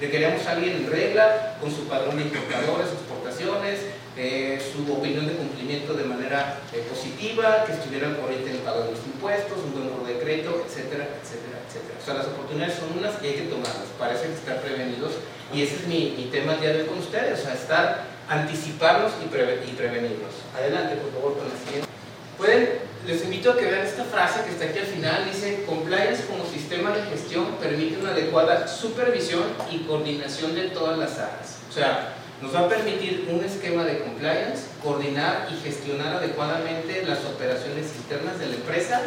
Le 0.00 0.10
queríamos 0.10 0.46
a 0.46 0.52
alguien 0.52 0.76
en 0.76 0.90
regla, 0.90 1.56
con 1.60 1.70
su 1.70 1.88
padrón 1.88 2.16
de 2.16 2.22
importadores, 2.22 2.88
exportaciones, 2.88 3.80
eh, 4.16 4.58
su 4.60 4.90
opinión 4.92 5.26
de 5.26 5.34
cumplimiento 5.34 5.94
de 5.94 6.04
manera 6.04 6.60
eh, 6.72 6.86
positiva, 6.88 7.64
que 7.66 7.72
estuviera 7.72 8.08
al 8.08 8.16
corriente 8.16 8.50
en 8.50 8.56
el 8.56 8.62
pago 8.62 8.84
de 8.84 8.92
los 8.92 9.00
impuestos, 9.04 9.58
un 9.58 9.72
buen 9.72 9.90
de 10.06 10.22
crédito, 10.22 10.64
etcétera, 10.66 11.08
etcétera, 11.20 11.49
etcétera. 11.70 11.98
O 12.02 12.04
sea, 12.04 12.14
las 12.14 12.26
oportunidades 12.26 12.74
son 12.74 12.98
unas 12.98 13.14
y 13.22 13.26
hay 13.26 13.34
que 13.34 13.46
tomarlas, 13.46 13.94
parece 13.98 14.32
estar 14.34 14.60
prevenidos 14.60 15.12
y 15.54 15.62
ese 15.62 15.76
es 15.76 15.86
mi, 15.86 16.14
mi 16.18 16.24
tema 16.26 16.58
hoy 16.60 16.86
con 16.86 16.98
ustedes, 16.98 17.38
o 17.38 17.42
sea, 17.42 17.54
estar, 17.54 18.04
anticiparlos 18.28 19.12
y, 19.22 19.24
y 19.24 19.72
prevenirlos. 19.74 20.34
Adelante, 20.56 20.96
por 20.96 21.12
favor, 21.12 21.38
con 21.38 21.48
la 21.48 21.54
siguiente. 21.54 21.88
Pueden, 22.36 22.78
les 23.06 23.24
invito 23.24 23.52
a 23.52 23.56
que 23.56 23.66
vean 23.66 23.86
esta 23.86 24.04
frase 24.04 24.44
que 24.44 24.50
está 24.50 24.64
aquí 24.66 24.78
al 24.78 24.86
final, 24.86 25.24
dice, 25.30 25.64
compliance 25.64 26.24
como 26.26 26.44
sistema 26.44 26.90
de 26.90 27.02
gestión 27.02 27.46
permite 27.60 27.98
una 27.98 28.10
adecuada 28.10 28.66
supervisión 28.66 29.44
y 29.70 29.78
coordinación 29.80 30.54
de 30.54 30.68
todas 30.68 30.98
las 30.98 31.18
áreas. 31.18 31.58
O 31.68 31.72
sea, 31.72 32.14
nos 32.40 32.54
va 32.54 32.60
a 32.60 32.68
permitir 32.68 33.28
un 33.30 33.44
esquema 33.44 33.84
de 33.84 33.98
compliance, 33.98 34.64
coordinar 34.82 35.48
y 35.52 35.60
gestionar 35.62 36.16
adecuadamente 36.16 37.04
las 37.06 37.24
operaciones 37.24 37.86
internas 37.96 38.38
de 38.38 38.46
la 38.46 38.54
empresa 38.54 39.02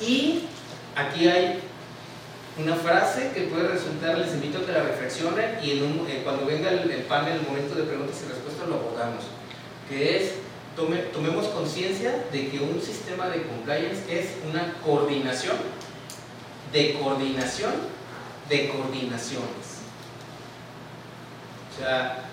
y 0.00 0.46
aquí 0.96 1.28
hay 1.28 1.60
una 2.56 2.76
frase 2.76 3.32
que 3.34 3.42
puede 3.42 3.68
resultar, 3.68 4.16
les 4.18 4.32
invito 4.32 4.58
a 4.58 4.66
que 4.66 4.72
la 4.72 4.84
reflexionen 4.84 5.58
y 5.62 5.72
eh, 5.72 6.20
cuando 6.22 6.46
venga 6.46 6.70
el, 6.70 6.88
panel, 7.08 7.38
el 7.38 7.46
momento 7.46 7.74
de 7.74 7.82
preguntas 7.82 8.22
y 8.24 8.28
respuestas 8.28 8.68
lo 8.68 8.76
abordamos, 8.76 9.24
que 9.88 10.16
es 10.16 10.34
tomemos 10.76 11.46
conciencia 11.48 12.24
de 12.32 12.48
que 12.48 12.58
un 12.58 12.80
sistema 12.80 13.28
de 13.28 13.42
compliance 13.42 14.02
es 14.08 14.30
una 14.50 14.74
coordinación 14.84 15.56
de 16.72 16.94
coordinación 16.94 17.72
de 18.48 18.68
coordinaciones. 18.68 19.82
O 21.72 21.80
sea, 21.80 22.24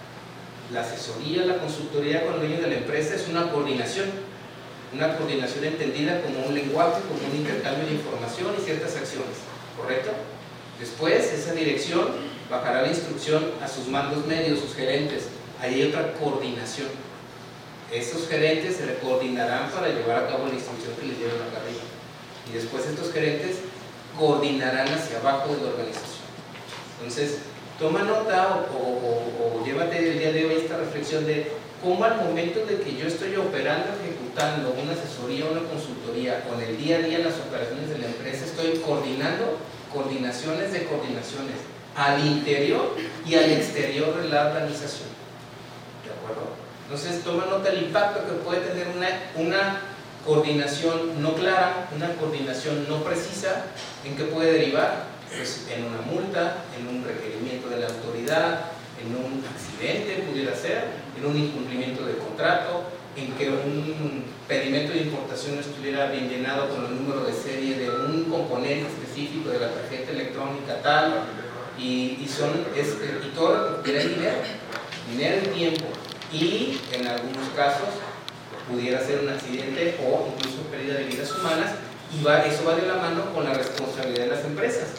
la 0.71 0.81
asesoría, 0.81 1.45
la 1.45 1.57
consultoría 1.57 2.25
con 2.25 2.35
el 2.35 2.39
dueño 2.41 2.61
de 2.61 2.67
la 2.67 2.77
empresa 2.77 3.15
es 3.15 3.27
una 3.27 3.51
coordinación, 3.51 4.09
una 4.93 5.17
coordinación 5.17 5.65
entendida 5.65 6.21
como 6.21 6.45
un 6.45 6.53
lenguaje, 6.53 7.01
como 7.07 7.31
un 7.31 7.37
intercambio 7.37 7.85
de 7.85 7.93
información 7.93 8.55
y 8.57 8.63
ciertas 8.63 8.95
acciones, 8.95 9.37
¿correcto? 9.77 10.11
Después, 10.79 11.31
esa 11.31 11.53
dirección 11.53 12.07
bajará 12.49 12.81
la 12.81 12.87
instrucción 12.89 13.51
a 13.61 13.67
sus 13.67 13.87
mandos 13.87 14.25
medios, 14.25 14.59
sus 14.59 14.75
gerentes. 14.75 15.27
Ahí 15.61 15.75
hay 15.75 15.89
otra 15.89 16.13
coordinación. 16.13 16.87
Esos 17.91 18.27
gerentes 18.27 18.77
se 18.77 18.97
coordinarán 18.99 19.69
para 19.69 19.89
llevar 19.89 20.23
a 20.23 20.27
cabo 20.27 20.47
la 20.47 20.53
instrucción 20.53 20.93
que 20.95 21.07
les 21.07 21.17
lleven 21.17 21.41
a 21.41 21.59
arriba. 21.59 21.83
Y 22.49 22.53
después 22.53 22.85
estos 22.87 23.11
gerentes 23.11 23.57
coordinarán 24.17 24.87
hacia 24.87 25.19
abajo 25.19 25.55
de 25.55 25.61
la 25.61 25.69
organización. 25.69 26.21
Entonces, 26.97 27.39
toma 27.79 28.03
nota 28.03 28.65
o, 28.73 29.63
llévate 29.65 30.11
el 30.11 30.19
día 30.19 30.31
de 30.31 30.45
hoy 30.45 30.55
esta 30.55 30.77
reflexión 30.77 31.25
de 31.25 31.51
cómo 31.81 32.03
al 32.05 32.17
momento 32.17 32.65
de 32.65 32.79
que 32.79 32.95
yo 32.95 33.07
estoy 33.07 33.35
operando, 33.35 33.87
ejecutando 34.01 34.75
una 34.81 34.93
asesoría, 34.93 35.45
una 35.45 35.67
consultoría, 35.67 36.43
con 36.43 36.61
el 36.61 36.77
día 36.77 36.97
a 36.97 36.99
día 36.99 37.17
en 37.17 37.25
las 37.25 37.39
operaciones 37.39 37.89
de 37.89 37.97
la 37.97 38.05
empresa, 38.07 38.45
estoy 38.45 38.79
coordinando 38.85 39.57
coordinaciones 39.91 40.71
de 40.71 40.85
coordinaciones 40.85 41.55
al 41.95 42.25
interior 42.25 42.95
y 43.25 43.35
al 43.35 43.51
exterior 43.51 44.21
de 44.21 44.29
la 44.29 44.47
organización. 44.47 45.09
¿De 46.05 46.11
acuerdo? 46.13 46.53
Entonces 46.85 47.23
toma 47.23 47.45
nota 47.45 47.69
del 47.69 47.83
impacto 47.83 48.25
que 48.25 48.33
puede 48.43 48.61
tener 48.61 48.87
una, 48.95 49.09
una 49.35 49.81
coordinación 50.25 51.21
no 51.21 51.33
clara, 51.33 51.89
una 51.95 52.13
coordinación 52.15 52.87
no 52.87 53.03
precisa, 53.03 53.65
en 54.05 54.15
qué 54.15 54.25
puede 54.25 54.53
derivar 54.53 55.05
pues, 55.35 55.67
en 55.73 55.85
una 55.85 56.01
multa, 56.01 56.63
en 56.77 56.87
un 56.87 57.03
requerimiento 57.03 57.69
de 57.69 57.79
la 57.79 57.87
autoridad, 57.87 58.65
en 59.01 59.15
un 59.15 59.43
accidente 59.45 60.23
pudiera 60.29 60.55
ser, 60.55 60.85
en 61.17 61.25
un 61.25 61.37
incumplimiento 61.37 62.05
de 62.05 62.17
contrato, 62.17 62.83
en 63.15 63.33
que 63.33 63.49
un 63.49 64.23
pedimento 64.47 64.93
de 64.93 65.01
importación 65.01 65.59
estuviera 65.59 66.07
bien 66.11 66.29
llenado 66.29 66.69
con 66.69 66.85
el 66.85 66.95
número 66.95 67.25
de 67.25 67.33
serie 67.33 67.77
de 67.77 67.89
un 67.89 68.25
componente 68.25 68.87
específico 68.87 69.49
de 69.49 69.59
la 69.59 69.73
tarjeta 69.73 70.11
electrónica 70.11 70.81
tal, 70.81 71.23
y, 71.77 72.27
son, 72.27 72.65
es, 72.75 72.95
y 73.25 73.35
todo 73.35 73.77
requiere 73.77 74.07
dinero, 74.07 74.37
dinero 75.09 75.41
y 75.43 75.57
tiempo, 75.57 75.85
y 76.31 76.79
en 76.93 77.07
algunos 77.07 77.49
casos 77.55 77.89
pudiera 78.69 79.03
ser 79.03 79.21
un 79.21 79.29
accidente 79.29 79.97
o 80.05 80.29
incluso 80.35 80.61
pérdida 80.69 80.95
de 80.95 81.05
vidas 81.05 81.31
humanas, 81.31 81.71
y 82.13 82.19
eso 82.19 82.65
va 82.65 82.75
de 82.75 82.87
la 82.87 82.95
mano 82.95 83.33
con 83.33 83.45
la 83.45 83.53
responsabilidad 83.53 84.25
de 84.25 84.29
las 84.31 84.45
empresas 84.45 84.89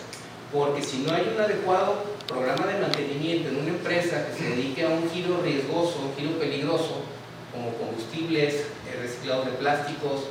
porque 0.53 0.83
si 0.83 0.99
no 0.99 1.15
hay 1.15 1.33
un 1.35 1.41
adecuado 1.41 2.05
programa 2.27 2.67
de 2.67 2.81
mantenimiento 2.81 3.49
en 3.49 3.57
una 3.57 3.69
empresa 3.69 4.27
que 4.27 4.39
se 4.39 4.51
dedique 4.51 4.85
a 4.85 4.89
un 4.89 5.11
giro 5.11 5.41
riesgoso, 5.43 6.01
un 6.01 6.17
giro 6.17 6.39
peligroso, 6.39 7.03
como 7.53 7.75
combustibles, 7.75 8.65
reciclados 9.01 9.47
de 9.47 9.53
plásticos, 9.53 10.25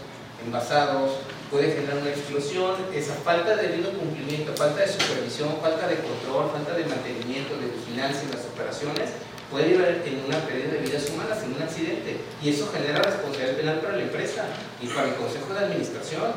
envasados, 0.43 1.12
puede 1.51 1.74
generar 1.74 1.98
una 1.98 2.10
explosión, 2.10 2.75
esa 2.93 3.13
falta 3.13 3.55
de 3.55 3.67
debido 3.67 3.91
cumplimiento, 3.91 4.53
falta 4.53 4.81
de 4.81 4.88
supervisión, 4.88 5.50
falta 5.62 5.88
de 5.88 5.98
control, 5.98 6.50
falta 6.51 6.74
de 6.74 6.86
mantenimiento, 6.86 7.57
de 7.57 7.67
vigilancia 7.67 8.24
en 8.24 8.31
las 8.31 8.45
operaciones, 8.45 9.12
puede 9.51 9.69
llevar 9.69 10.01
en 10.05 10.24
una 10.25 10.39
pérdida 10.48 10.71
de 10.71 10.79
vidas 10.79 11.10
humanas, 11.10 11.43
en 11.43 11.53
un 11.53 11.62
accidente. 11.62 12.17
Y 12.41 12.50
eso 12.50 12.71
genera 12.71 13.03
responsabilidad 13.03 13.57
penal 13.57 13.79
para 13.81 13.98
la 13.98 14.03
empresa 14.03 14.45
y 14.81 14.88
para 14.88 15.10
el 15.10 15.15
Consejo 15.15 15.53
de 15.53 15.60
Administración. 15.60 16.31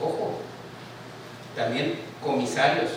Ojo, 0.00 0.38
también 1.56 1.98
comisarios, 2.22 2.90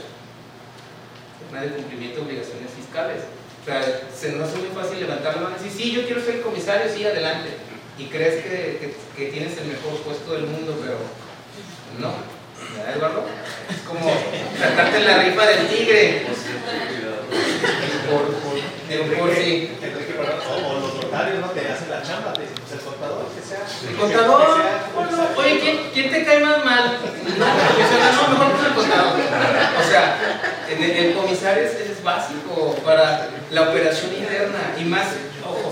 de 1.60 1.70
cumplimiento 1.70 2.22
de 2.22 2.26
obligaciones 2.26 2.72
fiscales. 2.76 3.24
O 3.62 3.66
sea, 3.66 3.82
se 4.14 4.32
nos 4.32 4.50
hace 4.50 4.58
muy 4.58 4.70
fácil 4.70 5.00
levantar 5.00 5.36
la 5.36 5.42
mano 5.42 5.56
y 5.60 5.64
decir, 5.64 5.84
sí, 5.84 5.92
yo 5.92 6.06
quiero 6.06 6.24
ser 6.24 6.42
comisario, 6.42 6.92
sí, 6.92 7.06
adelante. 7.06 7.50
Y 7.98 8.06
crees 8.06 8.44
que, 8.44 8.96
que 9.16 9.26
tienes 9.28 9.58
el 9.58 9.68
mejor 9.68 10.02
puesto 10.04 10.34
del 10.34 10.48
mundo, 10.48 10.80
pero 10.82 10.98
no. 12.00 12.42
¿Verdad, 12.76 12.96
Eduardo? 12.96 13.26
Es 13.70 13.78
como 13.88 14.10
sacarte 14.60 15.00
la 15.02 15.24
rifa 15.24 15.46
del 15.46 15.68
tigre. 15.68 16.26
Por, 18.10 18.22
por, 18.34 19.18
por, 19.18 19.36
sí. 19.36 19.72
O 20.50 20.80
los 20.80 20.96
notarios 20.96 21.40
no 21.40 21.48
te 21.52 21.68
hacen 21.68 21.90
la 21.90 22.04
chamba, 22.04 22.34
te 22.34 22.42
dicen, 22.42 22.56
pues 22.60 22.74
el 22.74 22.80
contador 22.80 23.28
que 23.34 23.42
sea. 23.42 23.66
El 23.90 23.96
contador. 23.96 24.62
Oye, 25.38 25.60
¿quién, 25.60 25.90
¿quién, 25.94 26.12
te 26.12 26.26
cae 26.26 26.40
más 26.40 26.64
mal? 26.64 26.98
No, 27.42 27.46
no, 27.48 28.46
mejor 28.46 28.60
que 28.60 28.68
el 28.68 28.74
contador. 28.74 29.20
O 29.20 29.90
sea, 29.90 30.31
el, 30.72 30.84
el 30.84 31.14
comisario 31.16 31.64
es, 31.64 32.04
básico 32.04 32.76
para 32.84 33.30
la 33.52 33.70
operación 33.70 34.12
interna 34.16 34.76
y 34.80 34.86
más, 34.86 35.08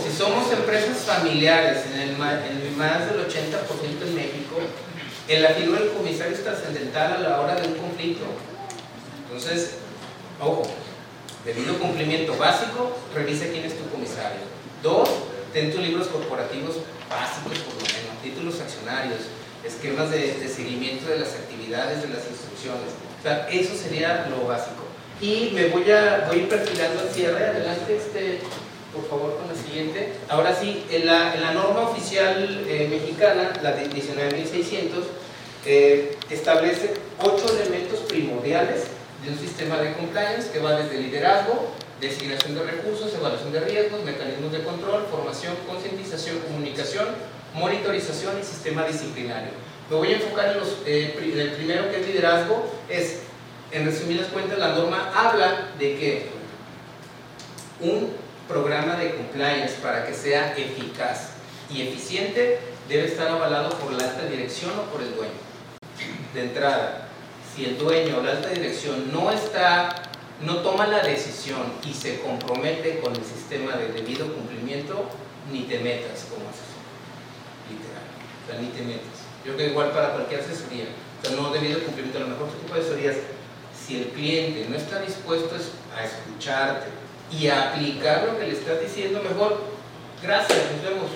si 0.04 0.16
somos 0.16 0.52
empresas 0.52 0.98
familiares, 1.00 1.86
en, 1.92 2.02
el, 2.02 2.18
más 2.18 3.10
del 3.10 3.28
80% 3.28 4.08
en 4.08 4.16
México, 4.16 4.58
en 5.28 5.42
la 5.42 5.54
del 5.54 5.92
comisario 5.96 6.34
es 6.34 6.44
trascendental 6.44 7.14
a 7.14 7.20
la 7.20 7.42
hora 7.42 7.56
de 7.56 7.68
un 7.68 7.76
conflicto. 7.76 8.26
Entonces, 9.24 9.76
ojo, 10.40 10.64
debido 11.46 11.80
cumplimiento 11.80 12.36
básico, 12.38 12.96
revisa 13.16 13.46
quién 13.52 13.66
es 13.66 13.78
tu 13.78 13.90
comisario. 13.90 14.42
Dos, 14.84 15.10
ten 15.54 15.72
tus 15.72 15.82
libros 15.82 16.08
corporativos 16.08 16.78
básicos, 17.10 17.58
por 17.60 17.74
lo 17.74 17.82
menos, 17.82 18.22
títulos 18.24 18.62
accionarios, 18.62 19.20
esquemas 19.64 20.12
de, 20.12 20.48
seguimiento 20.48 21.10
de 21.10 21.20
las 21.20 21.34
actividades, 21.34 22.02
de 22.02 22.10
las 22.10 22.24
instrucciones. 22.30 22.94
O 23.20 23.24
sea, 23.24 23.50
eso 23.50 23.76
sería 23.76 24.28
lo 24.30 24.48
básico. 24.48 24.79
Y 25.22 25.52
me 25.54 25.68
voy 25.68 25.90
a, 25.92 26.26
voy 26.28 26.40
a 26.40 26.42
ir 26.42 26.50
perfilando 26.50 27.02
al 27.02 27.10
cierre. 27.10 27.46
Adelante, 27.46 27.98
este, 27.98 28.40
por 28.94 29.08
favor, 29.10 29.38
con 29.38 29.48
la 29.48 29.56
siguiente. 29.56 30.14
Ahora 30.30 30.56
sí, 30.56 30.86
en 30.90 31.06
la, 31.06 31.36
en 31.36 31.42
la 31.42 31.54
norma 31.54 31.90
oficial 31.90 32.66
eh, 32.68 32.88
mexicana, 32.90 33.52
la 33.62 33.74
de 33.74 33.90
19.600, 33.90 35.04
eh, 35.66 36.18
establece 36.30 36.94
ocho 37.22 37.46
elementos 37.60 38.00
primordiales 38.08 38.86
de 39.24 39.32
un 39.32 39.38
sistema 39.38 39.78
de 39.78 39.94
compliance 39.94 40.52
que 40.52 40.60
va 40.60 40.80
desde 40.80 41.02
liderazgo, 41.02 41.68
designación 42.00 42.56
de 42.56 42.64
recursos, 42.64 43.14
evaluación 43.14 43.52
de 43.52 43.60
riesgos, 43.60 44.04
mecanismos 44.06 44.54
de 44.54 44.64
control, 44.64 45.06
formación, 45.12 45.54
concientización, 45.68 46.40
comunicación, 46.40 47.08
monitorización 47.54 48.40
y 48.40 48.44
sistema 48.46 48.86
disciplinario. 48.86 49.52
Me 49.90 49.98
voy 49.98 50.14
a 50.14 50.16
enfocar 50.16 50.54
en, 50.54 50.60
los, 50.60 50.78
eh, 50.86 51.14
el 51.18 51.52
primero 51.52 51.92
que 51.92 52.00
es 52.00 52.08
liderazgo, 52.08 52.72
es, 52.88 53.20
en 53.72 53.86
resumidas 53.86 54.28
cuentas, 54.28 54.58
la 54.58 54.74
norma 54.74 55.12
habla 55.16 55.70
de 55.78 55.98
que 55.98 56.30
un 57.82 58.14
programa 58.48 58.96
de 58.96 59.16
compliance 59.16 59.76
para 59.82 60.06
que 60.06 60.14
sea 60.14 60.54
eficaz 60.58 61.32
y 61.72 61.84
eficiente 61.84 62.60
debe 62.88 63.06
estar 63.06 63.28
avalado 63.28 63.70
por 63.78 63.92
la 63.94 64.10
alta 64.10 64.26
dirección 64.26 64.72
o 64.80 64.92
por 64.92 65.02
el 65.02 65.16
dueño. 65.16 65.32
De 66.34 66.42
entrada, 66.42 67.08
si 67.56 67.66
el 67.66 67.78
dueño 67.78 68.18
o 68.18 68.24
la 68.24 68.32
alta 68.32 68.50
dirección 68.50 69.12
no 69.14 69.32
está, 69.32 70.10
no 70.42 70.58
toma 70.58 70.88
la 70.88 71.02
decisión 71.02 71.62
y 71.88 71.94
se 71.94 72.22
compromete 72.22 73.00
con 73.00 73.16
el 73.16 73.24
sistema 73.24 73.74
de 73.74 73.90
debido 73.90 74.34
cumplimiento, 74.34 75.06
ni 75.52 75.62
te 75.64 75.80
metas 75.80 76.26
como 76.30 76.50
asesor. 76.50 76.82
Literal. 77.70 78.04
O 78.44 78.52
sea, 78.52 78.60
ni 78.60 78.68
te 78.70 78.82
metas. 78.82 79.30
Yo 79.46 79.54
creo 79.54 79.58
que 79.58 79.72
igual 79.72 79.92
para 79.92 80.14
cualquier 80.14 80.42
asesoría. 80.42 80.86
O 81.22 81.28
sea, 81.28 81.36
no 81.36 81.52
debido 81.52 81.84
cumplimiento, 81.84 82.18
a 82.18 82.22
lo 82.22 82.28
mejor 82.28 82.48
este 82.48 82.60
tipo 82.62 82.74
de 82.74 82.82
asesorías, 82.82 83.16
si 83.90 83.98
el 83.98 84.10
cliente 84.10 84.68
no 84.70 84.78
está 84.78 85.02
dispuesto 85.02 85.56
a 85.98 86.04
escucharte, 86.04 86.90
y 87.32 87.48
aplicar 87.48 88.24
lo 88.26 88.40
que 88.40 88.46
le 88.46 88.54
estás 88.54 88.80
diciendo 88.82 89.22
mejor. 89.22 89.62
Gracias, 90.22 90.60
nos 90.74 90.84
vemos. 90.84 91.12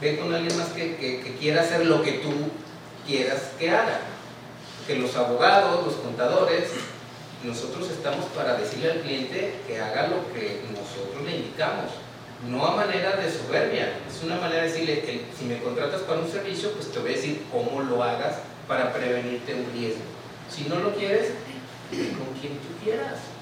Ve 0.00 0.18
con 0.18 0.32
alguien 0.32 0.56
más 0.56 0.68
que, 0.68 0.96
que, 0.96 1.36
quiera 1.38 1.62
hacer 1.62 1.86
lo 1.86 2.02
que 2.02 2.12
tú 2.12 2.32
quieras 3.06 3.50
que 3.58 3.70
haga. 3.70 4.00
Que 4.86 4.96
los 4.96 5.14
abogados, 5.16 5.84
los 5.84 5.94
contadores, 5.96 6.70
nosotros 7.44 7.90
estamos 7.90 8.26
para 8.36 8.54
decirle 8.54 8.92
al 8.92 9.00
cliente 9.00 9.54
que 9.66 9.80
haga 9.80 10.08
lo 10.08 10.32
que 10.32 10.62
nosotros 10.70 11.24
le 11.24 11.36
indicamos. 11.36 11.90
No 12.48 12.66
a 12.66 12.76
manera 12.76 13.16
de 13.16 13.30
soberbia, 13.30 13.98
es 14.08 14.22
una 14.24 14.36
manera 14.36 14.62
de 14.62 14.68
decirle 14.68 15.02
que 15.02 15.26
si 15.36 15.44
me 15.44 15.62
contratas 15.62 16.02
para 16.02 16.20
un 16.20 16.30
servicio, 16.30 16.72
pues 16.72 16.90
te 16.90 16.98
voy 16.98 17.12
a 17.12 17.16
decir 17.16 17.42
cómo 17.52 17.82
lo 17.82 18.02
hagas 18.02 18.38
para 18.66 18.92
prevenirte 18.92 19.54
un 19.54 19.72
riesgo. 19.72 20.02
Si 20.50 20.64
no 20.64 20.80
lo 20.80 20.94
quieres, 20.94 21.32
con 21.92 22.32
quien 22.40 22.54
tú 22.58 22.68
quieras 22.82 23.32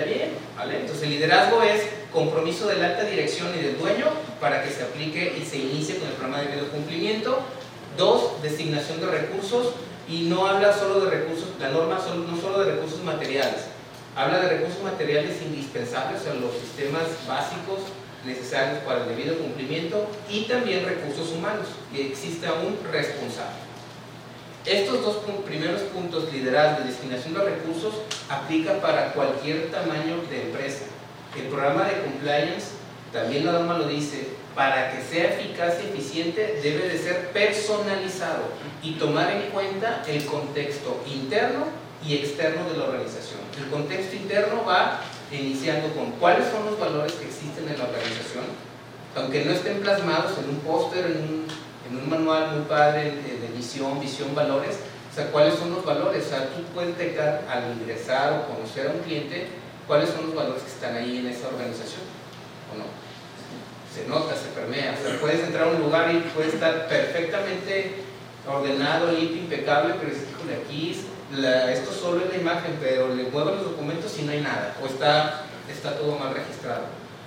bien, 0.00 0.30
¿vale? 0.56 0.80
Entonces 0.80 1.04
el 1.04 1.10
liderazgo 1.10 1.62
es 1.62 1.82
compromiso 2.12 2.66
de 2.66 2.76
la 2.76 2.86
alta 2.86 3.04
dirección 3.04 3.48
y 3.58 3.62
del 3.62 3.78
dueño 3.78 4.06
para 4.40 4.62
que 4.62 4.70
se 4.70 4.82
aplique 4.82 5.36
y 5.40 5.44
se 5.44 5.58
inicie 5.58 5.96
con 5.96 6.08
el 6.08 6.14
programa 6.14 6.42
de 6.42 6.48
medio 6.48 6.68
cumplimiento. 6.70 7.40
Dos, 7.96 8.42
designación 8.42 9.00
de 9.00 9.06
recursos 9.06 9.74
y 10.08 10.22
no 10.22 10.46
habla 10.46 10.72
solo 10.72 11.04
de 11.04 11.10
recursos, 11.10 11.48
la 11.60 11.68
norma 11.68 11.98
no 11.98 12.40
solo 12.40 12.64
de 12.64 12.72
recursos 12.72 13.04
materiales, 13.04 13.66
habla 14.16 14.40
de 14.40 14.48
recursos 14.48 14.82
materiales 14.82 15.42
indispensables, 15.42 16.22
sea, 16.22 16.34
los 16.34 16.52
sistemas 16.54 17.02
básicos 17.28 17.80
necesarios 18.24 18.78
para 18.84 19.02
el 19.02 19.08
debido 19.08 19.36
cumplimiento 19.36 20.06
y 20.28 20.44
también 20.44 20.86
recursos 20.86 21.30
humanos, 21.32 21.66
que 21.92 22.08
exista 22.08 22.54
un 22.54 22.78
responsable. 22.90 23.61
Estos 24.64 25.02
dos 25.02 25.16
primeros 25.44 25.82
puntos, 25.82 26.32
liderazgo 26.32 26.84
y 26.84 26.88
destinación 26.88 27.34
de 27.34 27.40
recursos, 27.40 27.94
aplica 28.28 28.80
para 28.80 29.12
cualquier 29.12 29.72
tamaño 29.72 30.22
de 30.30 30.42
empresa. 30.42 30.84
El 31.36 31.48
programa 31.48 31.84
de 31.84 32.00
compliance, 32.02 32.68
también 33.12 33.44
la 33.44 33.52
norma 33.52 33.78
lo 33.78 33.88
dice, 33.88 34.28
para 34.54 34.92
que 34.92 35.02
sea 35.02 35.34
eficaz 35.34 35.74
y 35.82 35.88
eficiente 35.88 36.60
debe 36.62 36.88
de 36.88 36.98
ser 36.98 37.30
personalizado 37.30 38.44
y 38.84 38.92
tomar 38.92 39.32
en 39.32 39.50
cuenta 39.50 40.04
el 40.06 40.24
contexto 40.26 41.02
interno 41.06 41.66
y 42.06 42.14
externo 42.14 42.68
de 42.70 42.76
la 42.78 42.84
organización. 42.84 43.40
El 43.58 43.68
contexto 43.68 44.14
interno 44.14 44.64
va 44.64 45.00
iniciando 45.32 45.88
con 45.94 46.12
cuáles 46.12 46.46
son 46.48 46.66
los 46.66 46.78
valores 46.78 47.14
que 47.14 47.26
existen 47.26 47.68
en 47.68 47.78
la 47.78 47.84
organización, 47.84 48.44
aunque 49.16 49.44
no 49.44 49.52
estén 49.52 49.80
plasmados 49.80 50.38
en 50.38 50.50
un 50.50 50.60
póster, 50.60 51.06
en 51.06 51.16
un, 51.16 51.46
un 51.98 52.08
manual 52.08 52.56
muy 52.56 52.64
padre 52.64 53.14
visión, 53.62 54.00
visión, 54.00 54.34
valores, 54.34 54.76
o 55.10 55.14
sea, 55.14 55.30
cuáles 55.30 55.54
son 55.54 55.70
los 55.70 55.84
valores, 55.84 56.26
o 56.26 56.28
sea, 56.28 56.48
tú 56.50 56.62
puedes 56.74 56.96
detectar 56.98 57.42
al 57.48 57.72
ingresar 57.72 58.32
o 58.32 58.54
conocer 58.54 58.88
a 58.88 58.90
un 58.90 58.98
cliente 59.00 59.46
cuáles 59.86 60.10
son 60.10 60.26
los 60.26 60.34
valores 60.34 60.62
que 60.62 60.70
están 60.70 60.96
ahí 60.96 61.18
en 61.18 61.28
esa 61.28 61.48
organización, 61.48 62.02
o 62.72 62.78
no. 62.78 62.84
Se 63.94 64.08
nota, 64.08 64.34
se 64.34 64.48
permea, 64.48 64.96
o 64.98 65.06
sea, 65.06 65.20
puedes 65.20 65.40
entrar 65.44 65.68
a 65.68 65.70
un 65.70 65.82
lugar 65.82 66.12
y 66.12 66.18
puede 66.34 66.48
estar 66.48 66.88
perfectamente 66.88 68.02
ordenado, 68.48 69.12
limpio, 69.12 69.42
impecable, 69.42 69.94
pero 70.00 70.10
dices, 70.12 70.28
híjole, 70.32 70.56
aquí 70.56 70.98
esto 71.70 71.92
solo 71.92 72.24
es 72.24 72.30
la 72.30 72.38
imagen, 72.38 72.78
pero 72.80 73.14
le 73.14 73.24
mueven 73.24 73.56
los 73.56 73.64
documentos 73.64 74.18
y 74.18 74.22
no 74.22 74.32
hay 74.32 74.40
nada, 74.40 74.74
o 74.82 74.86
está, 74.86 75.44
está 75.70 75.96
todo 75.96 76.18
mal 76.18 76.34
registrado. 76.34 76.84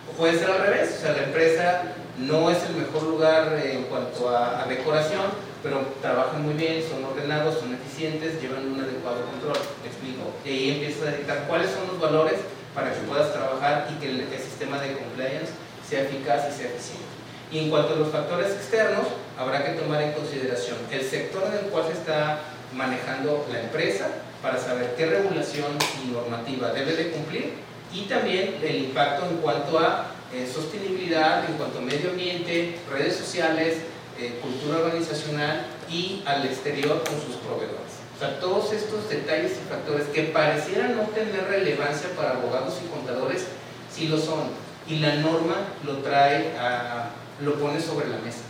O 0.10 0.18
puede 0.18 0.38
ser 0.38 0.50
al 0.52 0.60
revés, 0.60 0.96
o 0.98 1.02
sea, 1.02 1.14
la 1.14 1.24
empresa 1.24 1.84
no 2.20 2.50
es 2.50 2.64
el 2.64 2.76
mejor 2.76 3.04
lugar 3.04 3.60
en 3.64 3.84
cuanto 3.84 4.30
a 4.30 4.66
decoración, 4.68 5.26
pero 5.66 5.82
trabajan 6.00 6.44
muy 6.44 6.54
bien, 6.54 6.84
son 6.88 7.04
ordenados, 7.04 7.60
son 7.60 7.74
eficientes, 7.74 8.40
llevan 8.40 8.72
un 8.72 8.80
adecuado 8.80 9.26
control. 9.26 9.58
Te 9.82 9.90
explico. 9.90 10.22
Y 10.46 10.50
ahí 10.50 10.70
empiezas 10.72 11.02
a 11.02 11.12
detectar 11.12 11.48
cuáles 11.48 11.72
son 11.72 11.88
los 11.88 12.00
valores 12.00 12.40
para 12.76 12.94
que 12.94 13.00
puedas 13.00 13.34
trabajar 13.34 13.88
y 13.90 14.00
que 14.00 14.12
el, 14.12 14.28
sistema 14.38 14.80
de 14.80 14.94
compliance 14.94 15.52
sea 15.88 16.04
eficaz 16.04 16.46
y 16.50 16.56
sea 16.56 16.68
eficiente. 16.68 17.06
Y 17.52 17.60
en 17.60 17.70
cuanto 17.70 17.94
a 17.94 17.98
los 17.98 18.10
factores 18.10 18.52
externos, 18.52 19.08
habrá 19.40 19.66
que 19.66 19.72
tomar 19.80 20.02
en 20.02 20.14
consideración 20.14 20.78
el 20.92 21.02
sector 21.04 21.44
en 21.48 21.66
el 21.66 21.72
cual 21.72 21.86
se 21.88 21.94
está 21.94 22.40
manejando 22.74 23.46
la 23.52 23.62
empresa 23.62 24.08
para 24.42 24.60
saber 24.60 24.94
qué 24.96 25.08
regulación 25.08 25.72
y 26.04 26.12
normativa 26.12 26.72
debe 26.74 26.96
de 26.96 27.12
cumplir 27.12 27.54
y 27.92 28.02
también 28.04 28.60
el 28.62 28.76
impacto 28.76 29.26
en 29.30 29.38
cuanto 29.38 29.80
a 29.80 30.15
eh, 30.34 30.50
sostenibilidad, 30.52 31.50
en 31.50 31.58
cuanto 31.58 31.80
a 31.80 31.82
medio 31.82 32.12
ambiente, 32.12 32.80
redes 32.92 33.16
sociales, 33.16 33.78
eh, 34.20 34.40
cultura 34.42 34.80
organizacional 34.80 35.66
y 35.90 36.24
al 36.26 36.46
exterior 36.46 37.04
con 37.04 37.16
sus 37.22 37.36
proveedores. 37.38 37.96
O 38.16 38.20
sea, 38.20 38.40
todos 38.40 38.72
estos 38.72 39.10
detalles 39.10 39.54
y 39.54 39.70
factores 39.70 40.08
que 40.08 40.24
parecieran 40.24 40.96
no 40.96 41.04
tener 41.04 41.48
relevancia 41.48 42.10
para 42.16 42.32
abogados 42.32 42.76
y 42.84 42.88
contadores, 42.88 43.46
sí 43.94 44.08
lo 44.08 44.18
son. 44.18 44.50
Y 44.88 45.00
la 45.00 45.16
norma 45.16 45.56
lo 45.84 45.98
trae, 45.98 46.58
a, 46.58 47.10
lo 47.42 47.56
pone 47.56 47.82
sobre 47.82 48.08
la 48.08 48.18
mesa. 48.20 48.44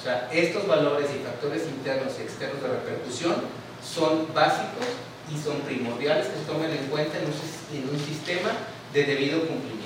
O 0.00 0.02
sea, 0.02 0.30
estos 0.32 0.66
valores 0.66 1.10
y 1.14 1.22
factores 1.22 1.64
internos 1.66 2.14
y 2.18 2.22
externos 2.22 2.62
de 2.62 2.68
repercusión 2.68 3.34
son 3.84 4.32
básicos 4.32 4.86
y 5.28 5.38
son 5.38 5.60
primordiales 5.60 6.26
que 6.28 6.38
se 6.38 6.44
tomen 6.44 6.70
en 6.70 6.86
cuenta 6.86 7.18
en 7.18 7.26
un, 7.26 7.98
sistema 8.00 8.50
de 8.94 9.04
debido 9.04 9.40
cumplimiento. 9.46 9.79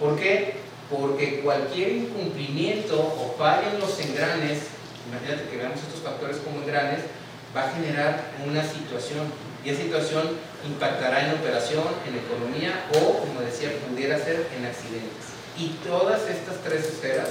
¿Por 0.00 0.18
qué? 0.18 0.54
Porque 0.90 1.40
cualquier 1.40 1.92
incumplimiento 1.92 2.98
o 2.98 3.34
falla 3.38 3.70
en 3.70 3.78
los 3.78 4.00
engranes, 4.00 4.62
imagínate 5.06 5.48
que 5.50 5.56
veamos 5.58 5.78
estos 5.78 6.00
factores 6.00 6.38
como 6.38 6.62
engranes, 6.62 7.00
va 7.54 7.68
a 7.68 7.72
generar 7.72 8.32
una 8.46 8.64
situación 8.64 9.30
y 9.62 9.68
esa 9.68 9.82
situación 9.82 10.30
impactará 10.66 11.26
en 11.26 11.34
operación, 11.34 11.84
en 12.08 12.16
economía 12.16 12.86
o, 12.94 13.18
como 13.18 13.42
decía, 13.42 13.70
pudiera 13.86 14.18
ser 14.18 14.46
en 14.56 14.64
accidentes. 14.64 15.36
Y 15.58 15.68
todas 15.86 16.22
estas 16.28 16.56
tres 16.64 16.86
esferas 16.86 17.28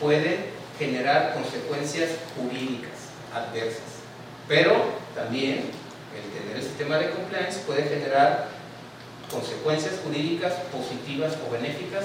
pueden 0.00 0.46
generar 0.78 1.34
consecuencias 1.34 2.10
jurídicas 2.36 3.10
adversas. 3.34 4.06
Pero 4.46 4.72
también 5.16 5.70
el 6.14 6.40
tener 6.40 6.56
el 6.56 6.62
sistema 6.62 6.98
de 6.98 7.10
compliance 7.10 7.58
puede 7.66 7.82
generar 7.84 8.55
consecuencias 9.30 9.94
jurídicas 10.04 10.54
positivas 10.72 11.36
o 11.46 11.52
benéficas 11.52 12.04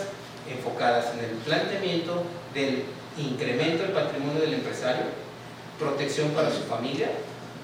enfocadas 0.50 1.14
en 1.14 1.26
el 1.26 1.32
planteamiento 1.38 2.24
del 2.54 2.84
incremento 3.18 3.84
del 3.84 3.92
patrimonio 3.92 4.42
del 4.42 4.56
empresario, 4.56 5.04
protección 5.80 6.30
para 6.32 6.50
su 6.50 6.64
familia, 6.64 7.12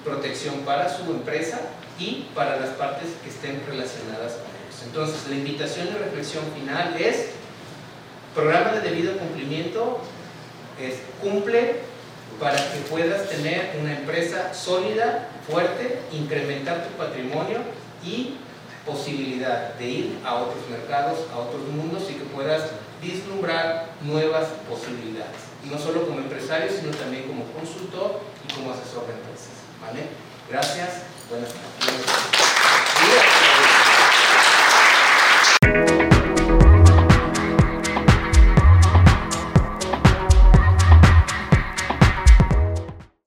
protección 0.04 0.60
para 0.60 0.88
su 0.88 1.10
empresa 1.10 1.60
y 1.98 2.26
para 2.34 2.60
las 2.60 2.70
partes 2.70 3.08
que 3.22 3.30
estén 3.30 3.62
relacionadas 3.66 4.32
con 4.34 4.50
ellos. 4.54 4.82
Entonces, 4.84 5.28
la 5.28 5.36
invitación 5.36 5.88
y 5.88 5.98
reflexión 5.98 6.44
final 6.56 6.96
es, 6.98 7.30
programa 8.34 8.72
de 8.72 8.80
debido 8.88 9.16
cumplimiento 9.16 10.00
es 10.80 10.94
cumple 11.20 11.80
para 12.38 12.56
que 12.56 12.78
puedas 12.88 13.28
tener 13.28 13.76
una 13.80 13.98
empresa 13.98 14.54
sólida, 14.54 15.28
fuerte, 15.48 15.98
incrementar 16.12 16.86
tu 16.86 16.90
patrimonio 16.96 17.58
y 18.04 18.36
posibilidad 18.88 19.74
de 19.74 19.86
ir 19.86 20.18
a 20.24 20.36
otros 20.36 20.66
mercados, 20.70 21.18
a 21.32 21.38
otros 21.38 21.62
mundos 21.68 22.04
y 22.10 22.14
que 22.14 22.24
puedas 22.24 22.70
vislumbrar 23.00 23.90
nuevas 24.02 24.48
posibilidades. 24.68 25.36
No 25.70 25.78
solo 25.78 26.06
como 26.06 26.20
empresario, 26.20 26.70
sino 26.72 26.90
también 26.96 27.24
como 27.24 27.44
consultor 27.52 28.20
y 28.48 28.52
como 28.54 28.72
asesor 28.72 29.06
de 29.06 29.12
empresas. 29.12 29.58
¿vale? 29.80 30.08
Gracias, 30.48 31.02
buenas 31.28 31.50
tardes. 31.52 32.47